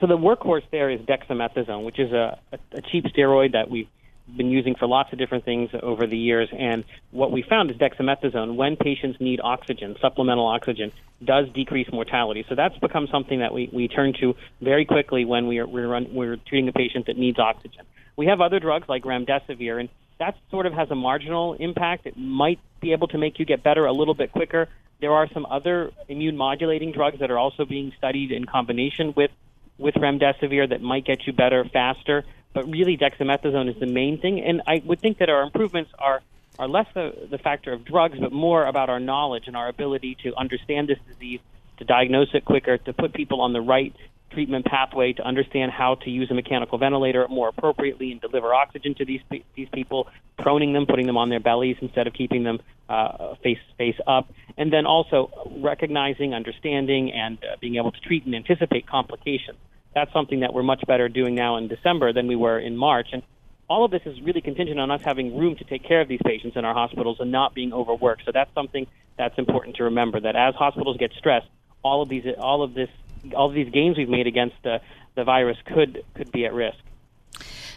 So 0.00 0.06
the 0.06 0.18
workhorse 0.18 0.64
there 0.70 0.90
is 0.90 1.00
dexamethasone, 1.00 1.84
which 1.84 1.98
is 1.98 2.12
a, 2.12 2.38
a, 2.72 2.80
cheap 2.82 3.04
steroid 3.04 3.52
that 3.52 3.70
we've 3.70 3.88
been 4.36 4.50
using 4.50 4.74
for 4.74 4.86
lots 4.86 5.12
of 5.12 5.18
different 5.18 5.44
things 5.44 5.70
over 5.82 6.06
the 6.06 6.16
years. 6.16 6.48
And 6.56 6.84
what 7.10 7.30
we 7.30 7.42
found 7.42 7.70
is 7.70 7.76
dexamethasone, 7.76 8.56
when 8.56 8.76
patients 8.76 9.20
need 9.20 9.40
oxygen, 9.42 9.96
supplemental 10.00 10.46
oxygen, 10.46 10.92
does 11.22 11.48
decrease 11.50 11.90
mortality. 11.92 12.44
So 12.48 12.54
that's 12.54 12.76
become 12.78 13.06
something 13.10 13.40
that 13.40 13.52
we, 13.52 13.68
we 13.72 13.88
turn 13.88 14.14
to 14.20 14.34
very 14.60 14.84
quickly 14.84 15.24
when 15.24 15.46
we 15.46 15.58
are, 15.58 15.66
we're, 15.66 15.88
run, 15.88 16.08
we're 16.12 16.36
treating 16.36 16.68
a 16.68 16.72
patient 16.72 17.06
that 17.06 17.18
needs 17.18 17.38
oxygen. 17.38 17.84
We 18.16 18.26
have 18.26 18.40
other 18.40 18.60
drugs 18.60 18.88
like 18.88 19.02
remdesivir, 19.02 19.78
and 19.78 19.88
that 20.18 20.36
sort 20.50 20.66
of 20.66 20.72
has 20.72 20.90
a 20.90 20.94
marginal 20.94 21.54
impact. 21.54 22.06
It 22.06 22.16
might 22.16 22.60
be 22.80 22.92
able 22.92 23.08
to 23.08 23.18
make 23.18 23.38
you 23.38 23.44
get 23.44 23.62
better 23.62 23.86
a 23.86 23.92
little 23.92 24.14
bit 24.14 24.32
quicker. 24.32 24.68
There 25.00 25.12
are 25.12 25.28
some 25.34 25.46
other 25.46 25.90
immune 26.08 26.36
modulating 26.36 26.92
drugs 26.92 27.18
that 27.18 27.30
are 27.30 27.38
also 27.38 27.64
being 27.64 27.92
studied 27.98 28.30
in 28.30 28.44
combination 28.46 29.12
with 29.16 29.30
with 29.78 29.94
remdesivir 29.94 30.68
that 30.70 30.82
might 30.82 31.04
get 31.04 31.26
you 31.26 31.32
better 31.32 31.64
faster. 31.64 32.24
But 32.52 32.70
really, 32.70 32.96
dexamethasone 32.96 33.68
is 33.68 33.80
the 33.80 33.86
main 33.86 34.20
thing. 34.20 34.40
And 34.40 34.62
I 34.66 34.82
would 34.84 35.00
think 35.00 35.18
that 35.18 35.28
our 35.28 35.42
improvements 35.42 35.90
are 35.98 36.22
are 36.58 36.68
less 36.68 36.86
the, 36.94 37.26
the 37.30 37.38
factor 37.38 37.72
of 37.72 37.84
drugs, 37.84 38.18
but 38.20 38.32
more 38.32 38.64
about 38.64 38.88
our 38.88 39.00
knowledge 39.00 39.44
and 39.48 39.56
our 39.56 39.68
ability 39.68 40.16
to 40.22 40.32
understand 40.36 40.88
this 40.88 40.98
disease, 41.08 41.40
to 41.78 41.84
diagnose 41.84 42.28
it 42.32 42.44
quicker, 42.44 42.78
to 42.78 42.92
put 42.92 43.12
people 43.12 43.40
on 43.40 43.52
the 43.52 43.60
right 43.60 43.92
treatment 44.34 44.66
pathway, 44.66 45.12
to 45.14 45.22
understand 45.22 45.72
how 45.72 45.94
to 45.96 46.10
use 46.10 46.30
a 46.30 46.34
mechanical 46.34 46.76
ventilator 46.78 47.26
more 47.28 47.48
appropriately 47.48 48.12
and 48.12 48.20
deliver 48.20 48.52
oxygen 48.52 48.94
to 48.96 49.04
these 49.04 49.20
these 49.30 49.68
people, 49.72 50.08
proning 50.38 50.72
them, 50.74 50.86
putting 50.86 51.06
them 51.06 51.16
on 51.16 51.30
their 51.30 51.40
bellies 51.40 51.76
instead 51.80 52.06
of 52.06 52.12
keeping 52.12 52.42
them 52.42 52.60
uh, 52.88 53.34
face 53.42 53.58
face 53.78 53.98
up, 54.06 54.30
and 54.58 54.72
then 54.72 54.84
also 54.86 55.30
recognizing, 55.62 56.34
understanding, 56.34 57.12
and 57.12 57.38
uh, 57.38 57.56
being 57.60 57.76
able 57.76 57.92
to 57.92 58.00
treat 58.00 58.24
and 58.26 58.34
anticipate 58.34 58.86
complications. 58.86 59.58
That's 59.94 60.12
something 60.12 60.40
that 60.40 60.52
we're 60.52 60.64
much 60.64 60.82
better 60.86 61.08
doing 61.08 61.34
now 61.34 61.56
in 61.56 61.68
December 61.68 62.12
than 62.12 62.26
we 62.26 62.36
were 62.36 62.58
in 62.58 62.76
March. 62.76 63.08
And 63.12 63.22
all 63.68 63.84
of 63.84 63.90
this 63.90 64.02
is 64.04 64.20
really 64.20 64.40
contingent 64.40 64.78
on 64.80 64.90
us 64.90 65.00
having 65.04 65.38
room 65.38 65.56
to 65.56 65.64
take 65.64 65.84
care 65.84 66.00
of 66.00 66.08
these 66.08 66.20
patients 66.24 66.56
in 66.56 66.64
our 66.64 66.74
hospitals 66.74 67.18
and 67.20 67.30
not 67.30 67.54
being 67.54 67.72
overworked. 67.72 68.24
So 68.24 68.32
that's 68.32 68.52
something 68.54 68.86
that's 69.16 69.38
important 69.38 69.76
to 69.76 69.84
remember 69.84 70.20
that 70.20 70.36
as 70.36 70.54
hospitals 70.56 70.96
get 70.98 71.12
stressed, 71.16 71.46
all 71.82 72.02
of 72.02 72.08
these 72.08 72.24
all 72.38 72.62
of 72.62 72.74
this 72.74 72.88
all 73.36 73.50
these 73.50 73.70
gains 73.70 73.96
we've 73.96 74.08
made 74.08 74.26
against 74.26 74.56
the, 74.62 74.78
the 75.16 75.24
virus 75.24 75.56
could 75.66 76.02
could 76.14 76.30
be 76.32 76.44
at 76.44 76.52
risk. 76.52 76.78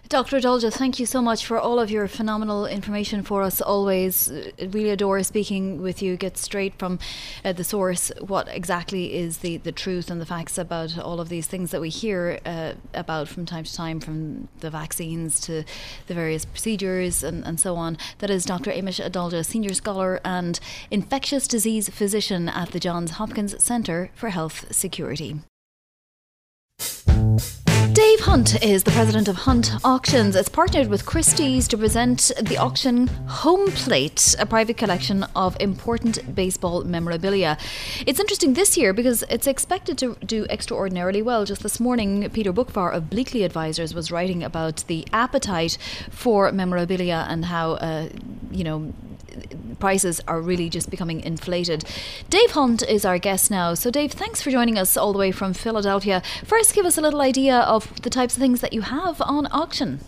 Dr. 0.10 0.38
Adalja, 0.38 0.72
thank 0.72 1.00
you 1.00 1.06
so 1.06 1.22
much 1.22 1.46
for 1.46 1.60
all 1.60 1.80
of 1.80 1.92
your 1.92 2.08
phenomenal 2.08 2.66
information 2.66 3.24
for 3.24 3.42
us 3.42 3.60
always. 3.60 4.32
Really 4.58 4.90
adore 4.90 5.22
speaking 5.24 5.82
with 5.82 6.02
you, 6.02 6.16
get 6.16 6.38
straight 6.38 6.74
from 6.80 6.98
uh, 7.44 7.52
the 7.52 7.66
source 7.66 8.10
what 8.22 8.48
exactly 8.48 9.14
is 9.14 9.40
the, 9.40 9.58
the 9.58 9.74
truth 9.74 10.10
and 10.10 10.22
the 10.22 10.26
facts 10.26 10.58
about 10.58 10.98
all 10.98 11.20
of 11.20 11.28
these 11.28 11.46
things 11.46 11.72
that 11.72 11.82
we 11.82 11.90
hear 11.90 12.40
uh, 12.46 12.74
about 12.94 13.28
from 13.28 13.46
time 13.46 13.66
to 13.66 13.74
time, 13.74 14.00
from 14.00 14.48
the 14.62 14.70
vaccines 14.70 15.42
to 15.42 15.66
the 16.08 16.14
various 16.14 16.46
procedures 16.46 17.22
and, 17.22 17.44
and 17.44 17.60
so 17.60 17.76
on. 17.76 17.98
That 18.20 18.30
is 18.30 18.46
Dr. 18.46 18.72
Amesh 18.72 19.06
Adalja, 19.06 19.46
Senior 19.46 19.74
Scholar 19.74 20.22
and 20.24 20.58
Infectious 20.90 21.50
Disease 21.50 21.90
Physician 21.90 22.48
at 22.48 22.72
the 22.72 22.80
Johns 22.80 23.12
Hopkins 23.12 23.62
Centre 23.62 24.12
for 24.16 24.30
Health 24.30 24.74
Security. 24.74 25.42
Dave 27.98 28.20
Hunt 28.20 28.64
is 28.64 28.84
the 28.84 28.92
president 28.92 29.28
of 29.28 29.38
Hunt 29.38 29.72
Auctions. 29.84 30.36
It's 30.36 30.50
partnered 30.50 30.88
with 30.88 31.08
Christie's 31.08 31.68
to 31.70 31.80
present 31.80 32.32
the 32.40 32.56
auction 32.56 33.08
Home 33.08 33.72
Plate, 33.72 34.36
a 34.38 34.46
private 34.46 34.78
collection 34.78 35.26
of 35.36 35.58
important 35.60 36.36
baseball 36.36 36.84
memorabilia. 36.84 37.58
It's 38.06 38.20
interesting 38.20 38.54
this 38.54 38.78
year 38.78 38.94
because 38.94 39.24
it's 39.32 39.48
expected 39.48 39.98
to 39.98 40.16
do 40.24 40.46
extraordinarily 40.48 41.24
well. 41.24 41.44
Just 41.44 41.64
this 41.64 41.80
morning, 41.80 42.30
Peter 42.30 42.54
Boockvar 42.54 42.94
of 42.94 43.06
Bleakley 43.06 43.44
Advisors 43.44 43.96
was 43.96 44.12
writing 44.12 44.44
about 44.44 44.84
the 44.86 45.08
appetite 45.12 45.80
for 46.12 46.52
memorabilia 46.52 47.26
and 47.28 47.46
how, 47.46 47.72
uh, 47.72 48.10
you 48.52 48.64
know, 48.64 48.94
prices 49.80 50.22
are 50.28 50.42
really 50.42 50.70
just 50.70 50.90
becoming 50.90 51.22
inflated. 51.22 51.84
Dave 52.30 52.52
Hunt 52.52 52.84
is 52.84 53.06
our 53.06 53.18
guest 53.18 53.52
now. 53.52 53.74
So, 53.74 53.92
Dave, 53.92 54.12
thanks 54.12 54.42
for 54.42 54.52
joining 54.52 54.78
us 54.78 54.98
all 54.98 55.14
the 55.14 55.20
way 55.20 55.32
from 55.32 55.54
Philadelphia. 55.54 56.22
First, 56.46 56.74
give 56.74 56.86
us 56.86 56.98
a 56.98 57.02
little 57.02 57.22
idea 57.22 57.60
of 57.60 58.02
the 58.02 58.10
types 58.10 58.36
of 58.36 58.42
things 58.42 58.62
that 58.62 58.74
you 58.74 58.82
have 58.82 59.22
on 59.22 59.48
auction. 59.52 60.00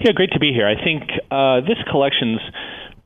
Yeah, 0.00 0.12
great 0.12 0.30
to 0.32 0.38
be 0.38 0.52
here. 0.52 0.66
I 0.66 0.82
think 0.82 1.02
uh, 1.30 1.60
this 1.60 1.76
collection's 1.90 2.40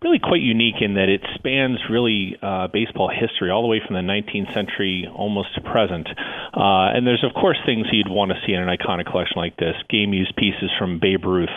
really 0.04 0.20
quite 0.20 0.42
unique 0.42 0.80
in 0.80 0.94
that 0.94 1.08
it 1.08 1.22
spans 1.34 1.80
really 1.90 2.36
uh, 2.42 2.68
baseball 2.68 3.08
history 3.08 3.50
all 3.50 3.62
the 3.62 3.68
way 3.68 3.80
from 3.84 3.96
the 3.96 4.04
19th 4.04 4.52
century 4.52 5.08
almost 5.10 5.54
to 5.54 5.60
present. 5.62 6.06
Uh, 6.52 6.92
and 6.92 7.06
there's, 7.06 7.24
of 7.24 7.32
course, 7.32 7.56
things 7.64 7.86
you'd 7.90 8.08
want 8.08 8.30
to 8.30 8.36
see 8.46 8.52
in 8.52 8.60
an 8.60 8.68
iconic 8.68 9.10
collection 9.10 9.36
like 9.36 9.56
this 9.56 9.74
game 9.88 10.12
used 10.12 10.36
pieces 10.36 10.70
from 10.78 11.00
Babe 11.00 11.24
Ruth, 11.24 11.56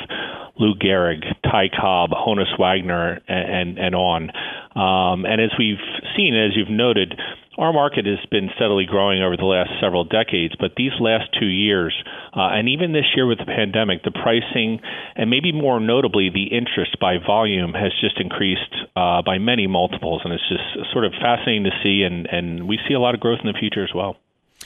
Lou 0.58 0.74
Gehrig, 0.76 1.24
Ty 1.44 1.70
Cobb, 1.78 2.12
Honus 2.12 2.58
Wagner, 2.58 3.20
and, 3.28 3.78
and, 3.78 3.80
and 3.80 3.96
on. 3.96 4.32
Um, 4.74 5.26
and 5.26 5.42
as 5.42 5.52
we've 5.60 5.84
seen, 6.16 6.34
as 6.34 6.56
you've 6.56 6.70
noted, 6.70 7.14
our 7.58 7.74
market 7.74 8.06
has 8.06 8.24
been 8.30 8.50
steadily 8.56 8.86
growing 8.86 9.22
over 9.22 9.36
the 9.36 9.46
last 9.46 9.72
several 9.82 10.04
decades, 10.04 10.54
but 10.60 10.72
these 10.78 10.92
last 11.00 11.26
two 11.40 11.48
years, 11.48 11.94
uh, 12.36 12.54
and 12.54 12.70
even 12.70 12.94
this 12.94 13.06
year 13.16 13.26
with 13.26 13.40
the 13.40 13.46
pandemic, 13.46 14.04
the 14.04 14.12
pricing 14.12 14.80
and 15.16 15.30
maybe 15.30 15.52
more 15.52 15.80
notably 15.80 16.30
the 16.30 16.56
interest 16.56 17.00
by 17.00 17.18
volume 17.18 17.74
has 17.74 17.92
just 18.00 18.20
increased 18.20 18.76
uh, 18.96 19.22
by 19.22 19.38
many 19.38 19.66
multiples, 19.66 20.22
and 20.24 20.34
it's 20.34 20.48
just 20.50 20.92
sort 20.94 21.06
of 21.06 21.12
fascinating 21.14 21.64
to 21.64 21.72
see, 21.82 22.04
and, 22.04 22.28
and 22.28 22.68
we 22.68 22.80
see 22.88 22.94
a 22.94 23.00
lot 23.00 23.16
of 23.16 23.20
growth 23.20 23.40
in 23.44 23.48
the 23.48 23.58
future 23.58 23.84
as 23.84 23.94
well. 23.94 24.18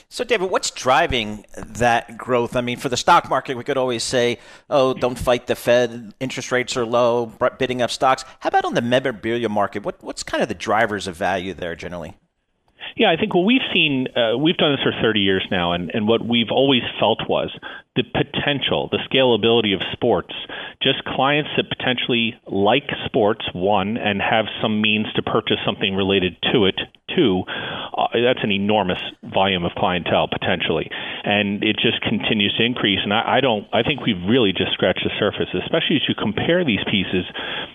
So, 0.10 0.26
David, 0.26 0.52
what's 0.52 0.72
driving 0.72 1.46
that 1.56 2.18
growth? 2.18 2.56
I 2.58 2.62
mean, 2.62 2.78
for 2.78 2.90
the 2.90 2.98
stock 2.98 3.30
market, 3.30 3.56
we 3.56 3.64
could 3.64 3.78
always 3.78 4.04
say, 4.04 4.40
oh, 4.70 4.94
don't 4.94 5.18
fight 5.18 5.48
the 5.48 5.56
Fed, 5.56 6.14
interest 6.20 6.52
rates 6.52 6.76
are 6.76 6.86
low, 6.86 7.32
bidding 7.58 7.82
up 7.82 7.92
stocks. 7.92 8.26
How 8.42 8.50
about 8.50 8.66
on 8.66 8.74
the 8.74 8.82
memorabilia 8.82 9.48
market? 9.48 9.84
What, 9.84 10.04
what's 10.04 10.24
kind 10.24 10.44
of 10.44 10.50
the 10.50 10.56
drivers 10.56 11.08
of 11.08 11.16
value 11.16 11.54
there 11.54 11.76
generally? 11.76 12.18
Yeah, 12.96 13.10
I 13.12 13.18
think 13.18 13.34
what 13.34 13.46
we've 13.46 13.66
seen, 13.74 14.08
uh, 14.16 14.38
we've 14.38 14.58
done 14.58 14.74
this 14.74 14.84
for 14.84 14.94
30 15.02 15.20
years 15.20 15.46
now, 15.50 15.74
and, 15.74 15.92
and 15.94 16.08
what 16.08 16.26
we've 16.26 16.52
always 16.52 16.84
felt 17.00 17.20
was 17.28 17.50
the 17.96 18.04
potential, 18.04 18.88
the 18.90 19.00
scalability 19.12 19.76
of 19.76 19.82
sports. 19.92 20.34
Just 20.82 21.04
clients 21.04 21.50
that 21.58 21.68
potentially 21.68 22.40
like 22.48 22.88
sports, 23.06 23.46
one, 23.54 23.98
and 23.98 24.22
have 24.22 24.46
some 24.62 24.82
means 24.82 25.08
to 25.16 25.22
purchase 25.22 25.58
something 25.66 25.94
related 25.94 26.38
to 26.54 26.66
it, 26.66 26.80
two. 27.16 27.44
Uh, 27.48 28.08
that's 28.24 28.44
an 28.44 28.52
enormous 28.52 29.02
volume 29.24 29.66
of 29.66 29.72
clientele 29.76 30.30
potentially, 30.32 30.90
and 31.24 31.64
it 31.64 31.76
just 31.76 32.02
continues 32.02 32.56
to 32.58 32.64
increase. 32.64 33.00
And 33.04 33.14
I, 33.14 33.38
I 33.38 33.42
don't, 33.42 33.68
I 33.74 33.84
think 33.84 34.06
we've 34.06 34.24
really 34.28 34.54
just 34.54 34.72
scratched 34.72 35.04
the 35.04 35.12
surface, 35.20 35.50
especially 35.52 35.98
as 35.98 36.08
you 36.08 36.16
compare 36.16 36.64
these 36.64 36.84
pieces, 36.90 37.28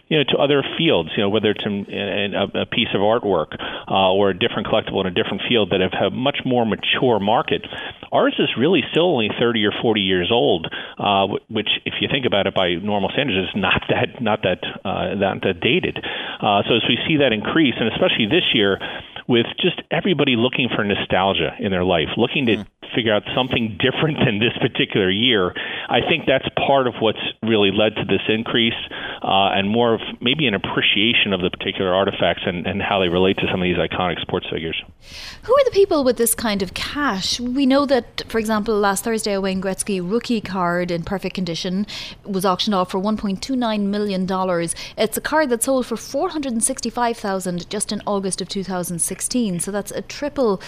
you 0.09 0.17
know, 0.17 0.25
to 0.33 0.39
other 0.39 0.65
fields. 0.79 1.11
You 1.17 1.25
know, 1.25 1.29
whether 1.29 1.51
it's 1.51 1.65
in, 1.65 1.85
in 1.93 2.35
a, 2.35 2.63
a, 2.63 2.67
piece 2.67 2.89
of 2.95 3.01
artwork 3.01 3.53
uh, 3.89 4.13
or 4.13 4.31
a 4.31 4.39
different 4.39 4.67
collectible 4.67 5.06
in 5.07 5.13
a 5.13 5.15
different 5.15 5.43
field 5.49 5.71
that 5.71 5.81
have, 5.81 5.93
a 5.97 6.11
much 6.11 6.39
more 6.45 6.67
mature 6.67 7.19
market. 7.21 7.63
Ours 8.13 8.35
is 8.39 8.49
really 8.59 8.83
still 8.91 9.15
only 9.15 9.31
30 9.39 9.65
or 9.65 9.73
40 9.81 10.01
years 10.01 10.31
old, 10.31 10.67
uh, 10.99 11.27
which, 11.49 11.69
if 11.85 11.95
you 12.01 12.09
think 12.11 12.27
about 12.27 12.47
it 12.47 12.55
by 12.55 12.75
normal 12.75 13.11
standards, 13.11 13.49
is 13.49 13.55
not 13.57 13.83
that 13.89 14.21
not 14.21 14.43
that 14.43 14.61
uh, 14.85 15.15
that, 15.19 15.41
that 15.43 15.61
dated. 15.61 15.99
Uh, 15.99 16.63
so 16.69 16.77
as 16.77 16.85
we 16.89 16.99
see 17.07 17.19
that 17.19 17.33
increase, 17.33 17.75
and 17.79 17.89
especially 17.93 18.27
this 18.27 18.45
year, 18.55 18.79
with 19.29 19.47
just 19.61 19.81
everybody 19.91 20.37
looking 20.37 20.69
for 20.75 20.85
nostalgia 20.85 21.57
in 21.59 21.71
their 21.71 21.85
life, 21.85 22.09
looking 22.17 22.47
to 22.47 22.57
mm 22.57 22.67
figure 22.95 23.15
out 23.15 23.23
something 23.35 23.79
different 23.79 24.19
than 24.25 24.39
this 24.39 24.57
particular 24.61 25.11
year. 25.11 25.53
I 25.89 26.01
think 26.09 26.25
that's 26.27 26.49
part 26.57 26.87
of 26.87 26.95
what's 27.01 27.21
really 27.43 27.71
led 27.71 27.95
to 27.97 28.05
this 28.05 28.23
increase 28.29 28.79
uh, 29.23 29.53
and 29.53 29.69
more 29.69 29.95
of 29.95 30.01
maybe 30.21 30.47
an 30.47 30.55
appreciation 30.55 31.33
of 31.33 31.41
the 31.41 31.51
particular 31.51 31.95
artifacts 31.95 32.43
and, 32.47 32.67
and 32.67 32.81
how 32.81 33.01
they 33.01 33.09
relate 33.09 33.37
to 33.39 33.47
some 33.51 33.61
of 33.61 33.65
these 33.65 33.77
iconic 33.77 34.21
sports 34.21 34.47
figures. 34.51 34.81
Who 35.47 35.55
are 35.55 35.65
the 35.65 35.71
people 35.71 36.03
with 36.03 36.17
this 36.17 36.35
kind 36.35 36.61
of 36.61 36.75
cash? 36.75 37.39
We 37.39 37.67
know 37.67 37.87
that, 37.87 38.25
for 38.27 38.39
example, 38.39 38.77
last 38.77 39.05
Thursday, 39.05 39.33
a 39.35 39.41
Wayne 39.41 39.63
Gretzky 39.63 40.01
rookie 40.03 40.41
card 40.41 40.91
in 40.91 41.05
perfect 41.05 41.37
condition 41.37 41.87
was 42.25 42.45
auctioned 42.45 42.75
off 42.75 42.91
for 42.91 43.01
$1.29 43.01 43.81
million. 43.83 44.27
It's 44.99 45.17
a 45.17 45.21
card 45.21 45.51
that 45.51 45.63
sold 45.63 45.87
for 45.87 45.97
465000 45.97 47.71
just 47.71 47.93
in 47.93 48.03
August 48.07 48.41
of 48.41 48.49
2016. 48.49 49.61
So 49.61 49.71
that's 49.71 49.93
a 49.93 50.03
triple, 50.03 50.61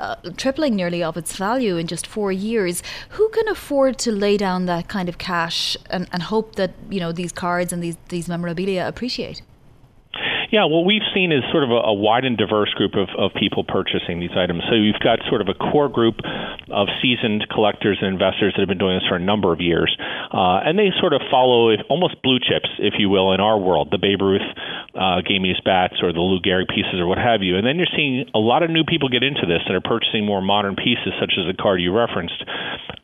uh, 0.00 0.16
tripling 0.36 0.74
nearly 0.74 1.02
of 1.02 1.16
its 1.16 1.36
value 1.36 1.76
in 1.76 1.86
just 1.86 2.04
four 2.04 2.32
years. 2.32 2.82
Who 3.10 3.28
can 3.28 3.46
afford 3.46 3.98
to 3.98 4.10
lay 4.10 4.36
down 4.36 4.66
that 4.66 4.88
kind 4.88 5.08
of 5.08 5.18
cash 5.18 5.76
and, 5.90 6.08
and 6.12 6.24
hope 6.24 6.56
that 6.56 6.72
you 6.90 6.98
know 6.98 7.12
these 7.12 7.30
cards 7.30 7.72
and 7.72 7.82
these 7.82 7.96
these 8.08 8.28
memorabilia 8.28 8.86
appreciate? 8.88 9.42
Yeah, 10.54 10.70
what 10.70 10.86
we've 10.86 11.02
seen 11.10 11.34
is 11.34 11.42
sort 11.50 11.66
of 11.66 11.74
a, 11.74 11.90
a 11.90 11.94
wide 11.98 12.22
and 12.22 12.38
diverse 12.38 12.70
group 12.78 12.94
of, 12.94 13.10
of 13.18 13.34
people 13.34 13.66
purchasing 13.66 14.22
these 14.22 14.38
items. 14.38 14.62
So 14.70 14.78
you've 14.78 15.02
got 15.02 15.18
sort 15.26 15.42
of 15.42 15.50
a 15.50 15.56
core 15.58 15.90
group 15.90 16.22
of 16.70 16.86
seasoned 17.02 17.50
collectors 17.50 17.98
and 17.98 18.14
investors 18.14 18.54
that 18.54 18.62
have 18.62 18.70
been 18.70 18.78
doing 18.78 18.94
this 18.94 19.02
for 19.10 19.18
a 19.18 19.26
number 19.26 19.50
of 19.50 19.58
years. 19.58 19.90
Uh, 20.30 20.62
and 20.62 20.78
they 20.78 20.94
sort 21.02 21.10
of 21.10 21.26
follow 21.26 21.74
almost 21.90 22.22
blue 22.22 22.38
chips, 22.38 22.70
if 22.78 22.94
you 23.02 23.10
will, 23.10 23.34
in 23.34 23.42
our 23.42 23.58
world, 23.58 23.90
the 23.90 23.98
Babe 23.98 24.22
Ruth 24.22 24.46
uh, 24.94 25.26
game 25.26 25.42
used 25.42 25.66
bats 25.66 25.98
or 26.06 26.14
the 26.14 26.22
Lou 26.22 26.38
Gehrig 26.38 26.70
pieces 26.70 27.02
or 27.02 27.10
what 27.10 27.18
have 27.18 27.42
you. 27.42 27.58
And 27.58 27.66
then 27.66 27.74
you're 27.74 27.90
seeing 27.90 28.30
a 28.30 28.38
lot 28.38 28.62
of 28.62 28.70
new 28.70 28.86
people 28.86 29.10
get 29.10 29.26
into 29.26 29.50
this 29.50 29.66
and 29.66 29.74
are 29.74 29.82
purchasing 29.82 30.22
more 30.22 30.38
modern 30.38 30.78
pieces, 30.78 31.18
such 31.18 31.34
as 31.34 31.50
the 31.50 31.58
card 31.58 31.82
you 31.82 31.90
referenced. 31.90 32.38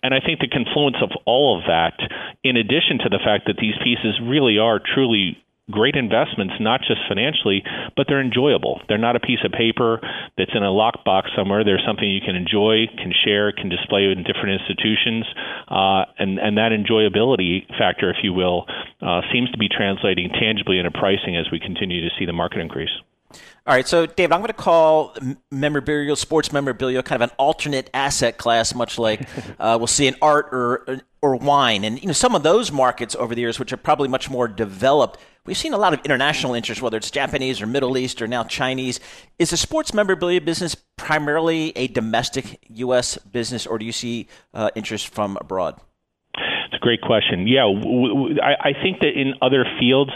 And 0.06 0.14
I 0.14 0.22
think 0.22 0.38
the 0.38 0.46
confluence 0.46 1.02
of 1.02 1.10
all 1.26 1.58
of 1.58 1.66
that, 1.66 1.98
in 2.46 2.54
addition 2.54 3.02
to 3.02 3.10
the 3.10 3.18
fact 3.18 3.50
that 3.50 3.58
these 3.58 3.74
pieces 3.82 4.22
really 4.22 4.62
are 4.62 4.78
truly 4.78 5.42
great 5.70 5.94
investments, 5.96 6.54
not 6.60 6.80
just 6.80 7.00
financially, 7.08 7.62
but 7.96 8.06
they're 8.08 8.20
enjoyable. 8.20 8.80
They're 8.88 8.98
not 8.98 9.16
a 9.16 9.20
piece 9.20 9.40
of 9.44 9.52
paper 9.52 10.00
that's 10.36 10.50
in 10.54 10.62
a 10.62 10.72
lockbox 10.72 11.34
somewhere. 11.36 11.64
They're 11.64 11.82
something 11.86 12.08
you 12.08 12.20
can 12.20 12.36
enjoy, 12.36 12.86
can 12.96 13.12
share, 13.24 13.52
can 13.52 13.68
display 13.68 14.10
in 14.10 14.24
different 14.24 14.60
institutions, 14.60 15.24
uh, 15.68 16.04
and 16.18 16.38
and 16.38 16.58
that 16.58 16.72
enjoyability 16.72 17.66
factor, 17.78 18.10
if 18.10 18.22
you 18.22 18.32
will, 18.32 18.66
uh, 19.00 19.22
seems 19.32 19.50
to 19.52 19.58
be 19.58 19.68
translating 19.68 20.30
tangibly 20.30 20.78
into 20.78 20.90
pricing 20.90 21.36
as 21.36 21.46
we 21.50 21.60
continue 21.60 22.00
to 22.02 22.10
see 22.18 22.26
the 22.26 22.32
market 22.32 22.60
increase. 22.60 22.90
All 23.66 23.74
right, 23.74 23.86
so 23.86 24.06
Dave, 24.06 24.32
I'm 24.32 24.40
going 24.40 24.48
to 24.48 24.54
call 24.54 25.14
memorabilia, 25.50 26.16
sports 26.16 26.52
memorabilia, 26.52 27.02
kind 27.02 27.22
of 27.22 27.30
an 27.30 27.34
alternate 27.38 27.88
asset 27.94 28.38
class, 28.38 28.74
much 28.74 28.98
like 28.98 29.28
uh, 29.60 29.76
we'll 29.78 29.86
see 29.86 30.06
in 30.06 30.16
art 30.20 30.48
or 30.52 31.00
or 31.22 31.36
wine, 31.36 31.84
and 31.84 32.00
you 32.00 32.06
know 32.06 32.12
some 32.12 32.34
of 32.34 32.42
those 32.42 32.72
markets 32.72 33.14
over 33.14 33.34
the 33.34 33.42
years, 33.42 33.58
which 33.58 33.72
are 33.72 33.76
probably 33.76 34.08
much 34.08 34.30
more 34.30 34.48
developed, 34.48 35.18
We've 35.46 35.56
seen 35.56 35.72
a 35.72 35.78
lot 35.78 35.94
of 35.94 36.00
international 36.04 36.54
interest, 36.54 36.82
whether 36.82 36.98
it's 36.98 37.10
Japanese 37.10 37.62
or 37.62 37.66
Middle 37.66 37.96
East 37.96 38.20
or 38.20 38.28
now 38.28 38.44
Chinese. 38.44 39.00
Is 39.38 39.50
the 39.50 39.56
sports 39.56 39.94
memorabilia 39.94 40.40
business 40.40 40.76
primarily 40.96 41.72
a 41.76 41.88
domestic 41.88 42.60
U.S. 42.68 43.16
business, 43.16 43.66
or 43.66 43.78
do 43.78 43.86
you 43.86 43.92
see 43.92 44.28
uh, 44.52 44.70
interest 44.74 45.08
from 45.08 45.38
abroad? 45.40 45.80
It's 46.34 46.74
a 46.74 46.78
great 46.78 47.00
question. 47.00 47.48
Yeah, 47.48 47.64
I 47.64 48.74
think 48.82 49.00
that 49.00 49.18
in 49.18 49.34
other 49.40 49.64
fields, 49.80 50.12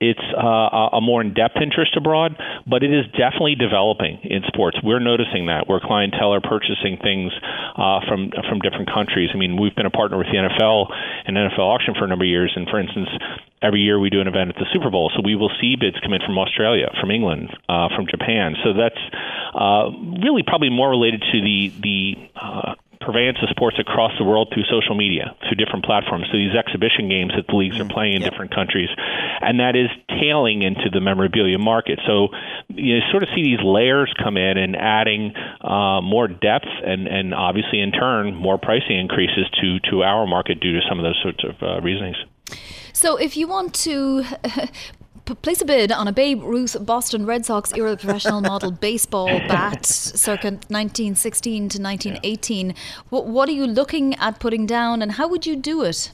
it's 0.00 0.26
uh, 0.36 0.98
a 0.98 1.00
more 1.00 1.22
in-depth 1.22 1.56
interest 1.62 1.96
abroad, 1.96 2.36
but 2.66 2.82
it 2.82 2.92
is 2.92 3.06
definitely 3.12 3.54
developing 3.54 4.18
in 4.24 4.42
sports. 4.48 4.76
We're 4.82 5.00
noticing 5.00 5.46
that 5.46 5.68
where 5.68 5.80
clientele 5.80 6.34
are 6.34 6.40
purchasing 6.40 6.98
things 7.00 7.32
uh, 7.78 8.00
from 8.08 8.30
from 8.48 8.58
different 8.58 8.92
countries. 8.92 9.30
I 9.32 9.36
mean, 9.38 9.60
we've 9.60 9.74
been 9.74 9.86
a 9.86 9.94
partner 9.94 10.18
with 10.18 10.26
the 10.26 10.36
NFL 10.36 10.90
and 11.26 11.36
NFL 11.36 11.60
auction 11.60 11.94
for 11.94 12.04
a 12.04 12.08
number 12.08 12.24
of 12.24 12.28
years, 12.28 12.52
and 12.56 12.68
for 12.68 12.80
instance, 12.80 13.08
every 13.62 13.80
year 13.80 13.98
we 13.98 14.10
do 14.10 14.20
an 14.20 14.26
event 14.26 14.50
at 14.50 14.56
the 14.56 14.66
Super 14.72 14.90
Bowl, 14.90 15.10
so 15.14 15.22
we 15.24 15.36
will 15.36 15.50
see 15.60 15.76
bids 15.78 15.96
come 16.02 16.12
in 16.12 16.20
from 16.26 16.38
Australia, 16.38 16.90
from 17.00 17.10
England, 17.10 17.48
uh, 17.68 17.88
from 17.94 18.06
Japan. 18.06 18.56
So 18.62 18.74
that's 18.74 19.00
uh, 19.54 19.88
really 20.20 20.42
probably 20.42 20.70
more 20.70 20.90
related 20.90 21.22
to 21.32 21.40
the 21.40 21.72
the 21.80 22.14
uh, 22.34 22.74
purveyance 23.04 23.38
of 23.42 23.48
sports 23.50 23.76
across 23.78 24.12
the 24.18 24.24
world 24.24 24.50
through 24.52 24.64
social 24.64 24.94
media, 24.94 25.36
through 25.44 25.56
different 25.56 25.84
platforms, 25.84 26.26
through 26.30 26.48
these 26.48 26.56
exhibition 26.56 27.08
games 27.08 27.32
that 27.36 27.46
the 27.46 27.56
leagues 27.56 27.78
are 27.78 27.84
mm, 27.84 27.92
playing 27.92 28.14
in 28.14 28.22
yep. 28.22 28.32
different 28.32 28.54
countries, 28.54 28.88
and 29.40 29.60
that 29.60 29.76
is 29.76 29.88
tailing 30.08 30.62
into 30.62 30.88
the 30.90 31.00
memorabilia 31.00 31.58
market. 31.58 32.00
So 32.06 32.28
you 32.68 33.00
sort 33.10 33.22
of 33.22 33.28
see 33.34 33.42
these 33.42 33.62
layers 33.62 34.12
come 34.22 34.36
in 34.36 34.56
and 34.56 34.74
adding 34.76 35.34
uh, 35.60 36.00
more 36.00 36.28
depth, 36.28 36.68
and 36.84 37.06
and 37.06 37.34
obviously 37.34 37.80
in 37.80 37.92
turn 37.92 38.34
more 38.34 38.58
pricing 38.58 38.98
increases 38.98 39.46
to 39.60 39.78
to 39.90 40.02
our 40.02 40.26
market 40.26 40.60
due 40.60 40.72
to 40.72 40.80
some 40.88 40.98
of 40.98 41.04
those 41.04 41.20
sorts 41.22 41.44
of 41.44 41.62
uh, 41.62 41.80
reasonings. 41.80 42.16
So 42.92 43.16
if 43.16 43.36
you 43.36 43.48
want 43.48 43.74
to 43.86 44.24
p- 45.24 45.34
place 45.34 45.60
a 45.60 45.64
bid 45.64 45.92
on 45.92 46.08
a 46.08 46.12
Babe 46.12 46.42
Ruth 46.42 46.76
Boston 46.80 47.26
Red 47.26 47.46
Sox 47.46 47.72
era 47.72 47.96
professional 47.96 48.40
model 48.52 48.70
baseball 48.70 49.26
bat 49.26 49.86
circa 49.86 50.48
1916 50.48 51.68
to 51.70 51.82
1918. 51.82 52.70
Yeah. 52.70 52.76
What, 53.10 53.26
what 53.26 53.48
are 53.48 53.52
you 53.52 53.66
looking 53.66 54.14
at 54.16 54.40
putting 54.40 54.66
down 54.66 55.02
and 55.02 55.12
how 55.12 55.28
would 55.28 55.46
you 55.46 55.56
do 55.56 55.82
it? 55.82 56.12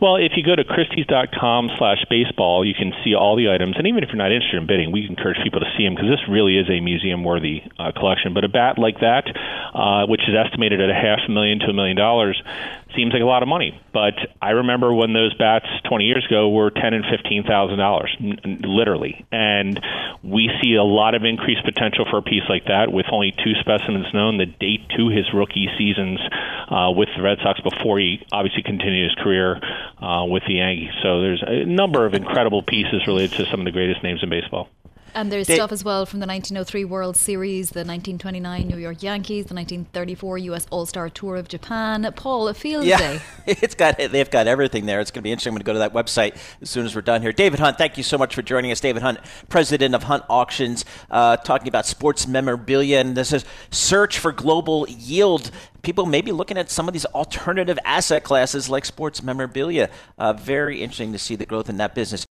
Well, 0.00 0.16
if 0.16 0.32
you 0.34 0.42
go 0.42 0.56
to 0.56 0.64
Christie's.com 0.64 1.72
slash 1.76 2.02
baseball, 2.08 2.64
you 2.64 2.72
can 2.72 2.94
see 3.04 3.14
all 3.14 3.36
the 3.36 3.50
items. 3.50 3.76
And 3.76 3.86
even 3.86 4.02
if 4.02 4.08
you're 4.08 4.16
not 4.16 4.32
interested 4.32 4.56
in 4.56 4.66
bidding, 4.66 4.92
we 4.92 5.04
encourage 5.06 5.36
people 5.44 5.60
to 5.60 5.66
see 5.76 5.84
them 5.84 5.94
because 5.94 6.08
this 6.08 6.24
really 6.26 6.56
is 6.56 6.70
a 6.70 6.80
museum 6.80 7.22
worthy 7.22 7.60
uh, 7.78 7.92
collection. 7.92 8.32
But 8.32 8.44
a 8.44 8.48
bat 8.48 8.78
like 8.78 9.00
that, 9.00 9.28
uh, 9.74 10.06
which 10.06 10.22
is 10.22 10.32
estimated 10.32 10.80
at 10.80 10.88
a 10.88 10.94
half 10.94 11.20
a 11.28 11.30
million 11.30 11.58
to 11.60 11.66
a 11.66 11.74
million 11.74 11.98
dollars, 11.98 12.40
seems 12.94 13.12
like 13.12 13.22
a 13.22 13.26
lot 13.26 13.42
of 13.42 13.48
money. 13.48 13.80
But 13.92 14.14
I 14.40 14.50
remember 14.50 14.92
when 14.92 15.12
those 15.12 15.34
bats 15.34 15.66
20 15.88 16.04
years 16.04 16.26
ago 16.26 16.48
were 16.48 16.70
10 16.70 16.94
and 16.94 17.04
15 17.04 17.44
thousand 17.44 17.78
dollars, 17.78 18.14
literally. 18.20 19.24
And 19.32 19.80
we 20.22 20.50
see 20.62 20.74
a 20.74 20.82
lot 20.82 21.14
of 21.14 21.24
increased 21.24 21.64
potential 21.64 22.06
for 22.10 22.18
a 22.18 22.22
piece 22.22 22.44
like 22.48 22.66
that, 22.66 22.92
with 22.92 23.06
only 23.10 23.32
two 23.32 23.54
specimens 23.60 24.06
known 24.12 24.38
that 24.38 24.58
date 24.58 24.88
to 24.96 25.08
his 25.08 25.26
rookie 25.32 25.68
seasons 25.78 26.20
uh, 26.68 26.90
with 26.90 27.08
the 27.16 27.22
Red 27.22 27.38
Sox 27.42 27.60
before 27.60 27.98
he 27.98 28.24
obviously 28.32 28.62
continued 28.62 29.10
his 29.10 29.22
career 29.22 29.60
uh, 30.00 30.24
with 30.24 30.42
the 30.46 30.54
Yankees. 30.54 30.92
So 31.02 31.20
there's 31.20 31.42
a 31.46 31.64
number 31.64 32.06
of 32.06 32.14
incredible 32.14 32.62
pieces 32.62 33.06
related 33.06 33.36
to 33.38 33.50
some 33.50 33.60
of 33.60 33.64
the 33.66 33.72
greatest 33.72 34.02
names 34.02 34.22
in 34.22 34.30
baseball. 34.30 34.68
And 35.14 35.30
there's 35.30 35.46
they, 35.46 35.56
stuff 35.56 35.72
as 35.72 35.84
well 35.84 36.06
from 36.06 36.20
the 36.20 36.26
1903 36.26 36.84
World 36.84 37.16
Series, 37.16 37.70
the 37.70 37.80
1929 37.80 38.68
New 38.68 38.76
York 38.76 39.02
Yankees, 39.02 39.46
the 39.46 39.54
1934 39.54 40.38
U.S. 40.38 40.66
All 40.70 40.86
Star 40.86 41.08
Tour 41.08 41.36
of 41.36 41.48
Japan. 41.48 42.10
Paul, 42.16 42.48
a 42.48 42.54
field 42.54 42.84
yeah, 42.84 42.98
day. 42.98 43.20
it's 43.46 43.74
got 43.74 43.98
they've 43.98 44.30
got 44.30 44.46
everything 44.46 44.86
there. 44.86 45.00
It's 45.00 45.10
going 45.10 45.22
to 45.22 45.24
be 45.24 45.32
interesting. 45.32 45.50
I'm 45.50 45.54
going 45.54 45.60
to 45.60 45.66
go 45.66 45.72
to 45.72 45.78
that 45.80 45.92
website 45.92 46.36
as 46.60 46.70
soon 46.70 46.86
as 46.86 46.94
we're 46.94 47.02
done 47.02 47.22
here. 47.22 47.32
David 47.32 47.60
Hunt, 47.60 47.78
thank 47.78 47.96
you 47.96 48.02
so 48.02 48.18
much 48.18 48.34
for 48.34 48.42
joining 48.42 48.70
us. 48.70 48.80
David 48.80 49.02
Hunt, 49.02 49.18
president 49.48 49.94
of 49.94 50.04
Hunt 50.04 50.24
Auctions, 50.28 50.84
uh, 51.10 51.36
talking 51.38 51.68
about 51.68 51.86
sports 51.86 52.26
memorabilia. 52.26 52.98
And 52.98 53.16
this 53.16 53.32
is 53.32 53.44
search 53.70 54.18
for 54.18 54.32
global 54.32 54.86
yield 54.88 55.50
people 55.82 56.06
may 56.06 56.20
be 56.20 56.32
looking 56.32 56.58
at 56.58 56.70
some 56.70 56.88
of 56.88 56.92
these 56.92 57.06
alternative 57.06 57.78
asset 57.84 58.22
classes 58.22 58.68
like 58.68 58.84
sports 58.84 59.22
memorabilia. 59.22 59.88
Uh, 60.18 60.32
very 60.32 60.82
interesting 60.82 61.12
to 61.12 61.18
see 61.18 61.36
the 61.36 61.46
growth 61.46 61.68
in 61.68 61.78
that 61.78 61.94
business. 61.94 62.26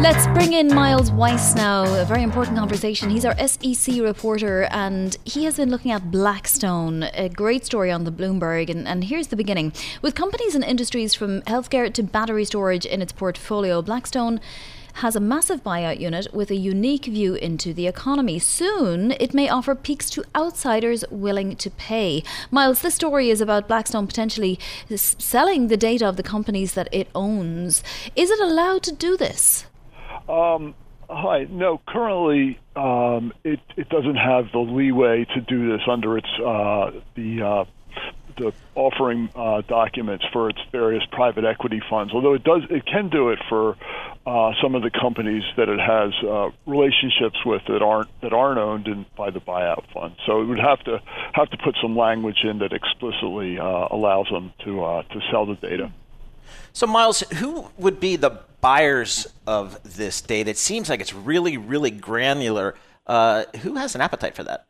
Let's 0.00 0.26
bring 0.28 0.52
in 0.52 0.74
Miles 0.74 1.12
Weiss 1.12 1.54
now. 1.54 1.84
A 2.00 2.04
very 2.04 2.22
important 2.22 2.56
conversation. 2.56 3.08
He's 3.08 3.24
our 3.24 3.36
SEC 3.46 4.00
reporter 4.00 4.64
and 4.70 5.16
he 5.24 5.44
has 5.44 5.56
been 5.56 5.70
looking 5.70 5.92
at 5.92 6.10
Blackstone, 6.10 7.04
a 7.14 7.28
great 7.28 7.64
story 7.64 7.92
on 7.92 8.02
the 8.02 8.10
Bloomberg. 8.10 8.68
And, 8.68 8.88
and 8.88 9.04
here's 9.04 9.28
the 9.28 9.36
beginning. 9.36 9.72
With 10.00 10.16
companies 10.16 10.56
and 10.56 10.64
industries 10.64 11.14
from 11.14 11.42
healthcare 11.42 11.92
to 11.92 12.02
battery 12.02 12.44
storage 12.44 12.84
in 12.84 13.00
its 13.00 13.12
portfolio, 13.12 13.80
Blackstone 13.80 14.40
has 14.94 15.14
a 15.14 15.20
massive 15.20 15.62
buyout 15.62 16.00
unit 16.00 16.26
with 16.34 16.50
a 16.50 16.56
unique 16.56 17.04
view 17.06 17.34
into 17.34 17.72
the 17.72 17.86
economy. 17.86 18.38
Soon, 18.38 19.12
it 19.12 19.34
may 19.34 19.48
offer 19.48 19.74
peeks 19.74 20.10
to 20.10 20.24
outsiders 20.34 21.04
willing 21.10 21.56
to 21.56 21.70
pay. 21.70 22.22
Miles, 22.50 22.82
this 22.82 22.96
story 22.96 23.30
is 23.30 23.40
about 23.40 23.68
Blackstone 23.68 24.06
potentially 24.06 24.58
selling 24.94 25.68
the 25.68 25.76
data 25.76 26.08
of 26.08 26.16
the 26.16 26.22
companies 26.22 26.74
that 26.74 26.88
it 26.92 27.08
owns. 27.14 27.82
Is 28.16 28.30
it 28.30 28.40
allowed 28.40 28.82
to 28.84 28.92
do 28.92 29.16
this? 29.16 29.66
Um, 30.28 30.74
hi. 31.08 31.46
No, 31.50 31.80
currently 31.86 32.58
um, 32.76 33.32
it 33.44 33.60
it 33.76 33.88
doesn't 33.88 34.16
have 34.16 34.52
the 34.52 34.58
leeway 34.58 35.26
to 35.34 35.40
do 35.40 35.72
this 35.72 35.82
under 35.88 36.18
its 36.18 36.28
uh, 36.38 36.90
the 37.14 37.42
uh, 37.42 37.64
the 38.36 38.52
offering 38.74 39.28
uh, 39.34 39.62
documents 39.62 40.24
for 40.32 40.48
its 40.48 40.58
various 40.70 41.04
private 41.12 41.44
equity 41.44 41.80
funds. 41.90 42.12
Although 42.14 42.34
it 42.34 42.44
does, 42.44 42.62
it 42.70 42.86
can 42.86 43.08
do 43.10 43.30
it 43.30 43.38
for 43.48 43.76
uh, 44.26 44.52
some 44.62 44.74
of 44.74 44.82
the 44.82 44.90
companies 44.90 45.42
that 45.56 45.68
it 45.68 45.80
has 45.80 46.12
uh, 46.24 46.50
relationships 46.66 47.44
with 47.44 47.62
that 47.68 47.82
aren't 47.82 48.08
that 48.22 48.32
aren't 48.32 48.58
owned 48.58 48.86
in, 48.86 49.06
by 49.16 49.30
the 49.30 49.40
buyout 49.40 49.84
fund. 49.92 50.14
So 50.26 50.40
it 50.40 50.46
would 50.46 50.60
have 50.60 50.82
to 50.84 51.00
have 51.32 51.50
to 51.50 51.56
put 51.58 51.76
some 51.82 51.96
language 51.96 52.38
in 52.44 52.58
that 52.58 52.72
explicitly 52.72 53.58
uh, 53.58 53.88
allows 53.90 54.28
them 54.30 54.52
to 54.64 54.84
uh, 54.84 55.02
to 55.02 55.20
sell 55.30 55.46
the 55.46 55.56
data. 55.56 55.92
So, 56.72 56.86
Miles, 56.86 57.20
who 57.34 57.68
would 57.76 58.00
be 58.00 58.16
the 58.16 58.40
buyers 58.60 59.26
of 59.46 59.82
this 59.82 60.20
data? 60.22 60.50
It 60.50 60.58
seems 60.58 60.88
like 60.88 61.00
it's 61.00 61.12
really, 61.12 61.56
really 61.56 61.90
granular. 61.90 62.74
Uh, 63.06 63.44
who 63.62 63.74
has 63.74 63.94
an 63.94 64.00
appetite 64.00 64.34
for 64.34 64.44
that? 64.44 64.64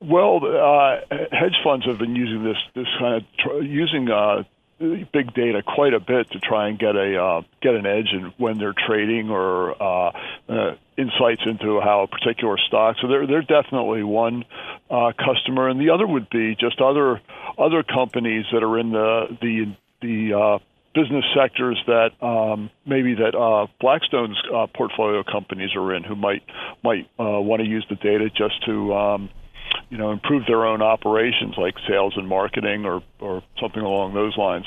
Well, 0.00 0.40
uh, 0.44 1.16
hedge 1.32 1.56
funds 1.64 1.86
have 1.86 1.98
been 1.98 2.14
using 2.14 2.44
this 2.44 2.56
this 2.74 2.86
kind 2.98 3.16
of 3.16 3.24
tr- 3.38 3.62
using 3.62 4.08
uh, 4.10 4.44
big 4.78 5.34
data 5.34 5.62
quite 5.62 5.92
a 5.92 5.98
bit 5.98 6.30
to 6.30 6.38
try 6.38 6.68
and 6.68 6.78
get 6.78 6.94
a 6.94 7.20
uh, 7.20 7.42
get 7.60 7.74
an 7.74 7.84
edge 7.84 8.10
in 8.12 8.32
when 8.36 8.58
they're 8.58 8.74
trading 8.86 9.30
or 9.30 9.80
uh, 9.82 10.12
uh, 10.48 10.74
insights 10.96 11.42
into 11.46 11.80
how 11.80 12.02
a 12.02 12.06
particular 12.06 12.56
stock. 12.58 12.96
So 13.00 13.08
they're 13.08 13.26
they're 13.26 13.42
definitely 13.42 14.04
one 14.04 14.44
customer, 14.88 15.68
and 15.68 15.80
the 15.80 15.90
other 15.90 16.06
would 16.06 16.30
be 16.30 16.54
just 16.54 16.80
other 16.80 17.20
other 17.58 17.82
companies 17.82 18.46
that 18.52 18.62
are 18.62 18.78
in 18.78 18.92
the 18.92 19.36
the 19.40 19.74
the 20.00 20.32
uh, 20.34 20.58
business 20.94 21.24
sectors 21.36 21.80
that 21.86 22.10
um, 22.24 22.70
maybe 22.86 23.14
that 23.14 23.34
uh, 23.34 23.66
Blackstone's 23.80 24.38
uh, 24.54 24.66
portfolio 24.74 25.22
companies 25.22 25.70
are 25.76 25.94
in, 25.94 26.04
who 26.04 26.16
might 26.16 26.42
might 26.82 27.08
uh, 27.18 27.40
want 27.40 27.60
to 27.62 27.68
use 27.68 27.86
the 27.88 27.96
data 27.96 28.28
just 28.30 28.64
to 28.66 28.94
um, 28.94 29.30
you 29.90 29.98
know 29.98 30.10
improve 30.10 30.44
their 30.46 30.64
own 30.64 30.82
operations, 30.82 31.54
like 31.56 31.74
sales 31.88 32.14
and 32.16 32.28
marketing, 32.28 32.84
or 32.84 33.02
or 33.20 33.42
something 33.60 33.82
along 33.82 34.14
those 34.14 34.36
lines. 34.36 34.66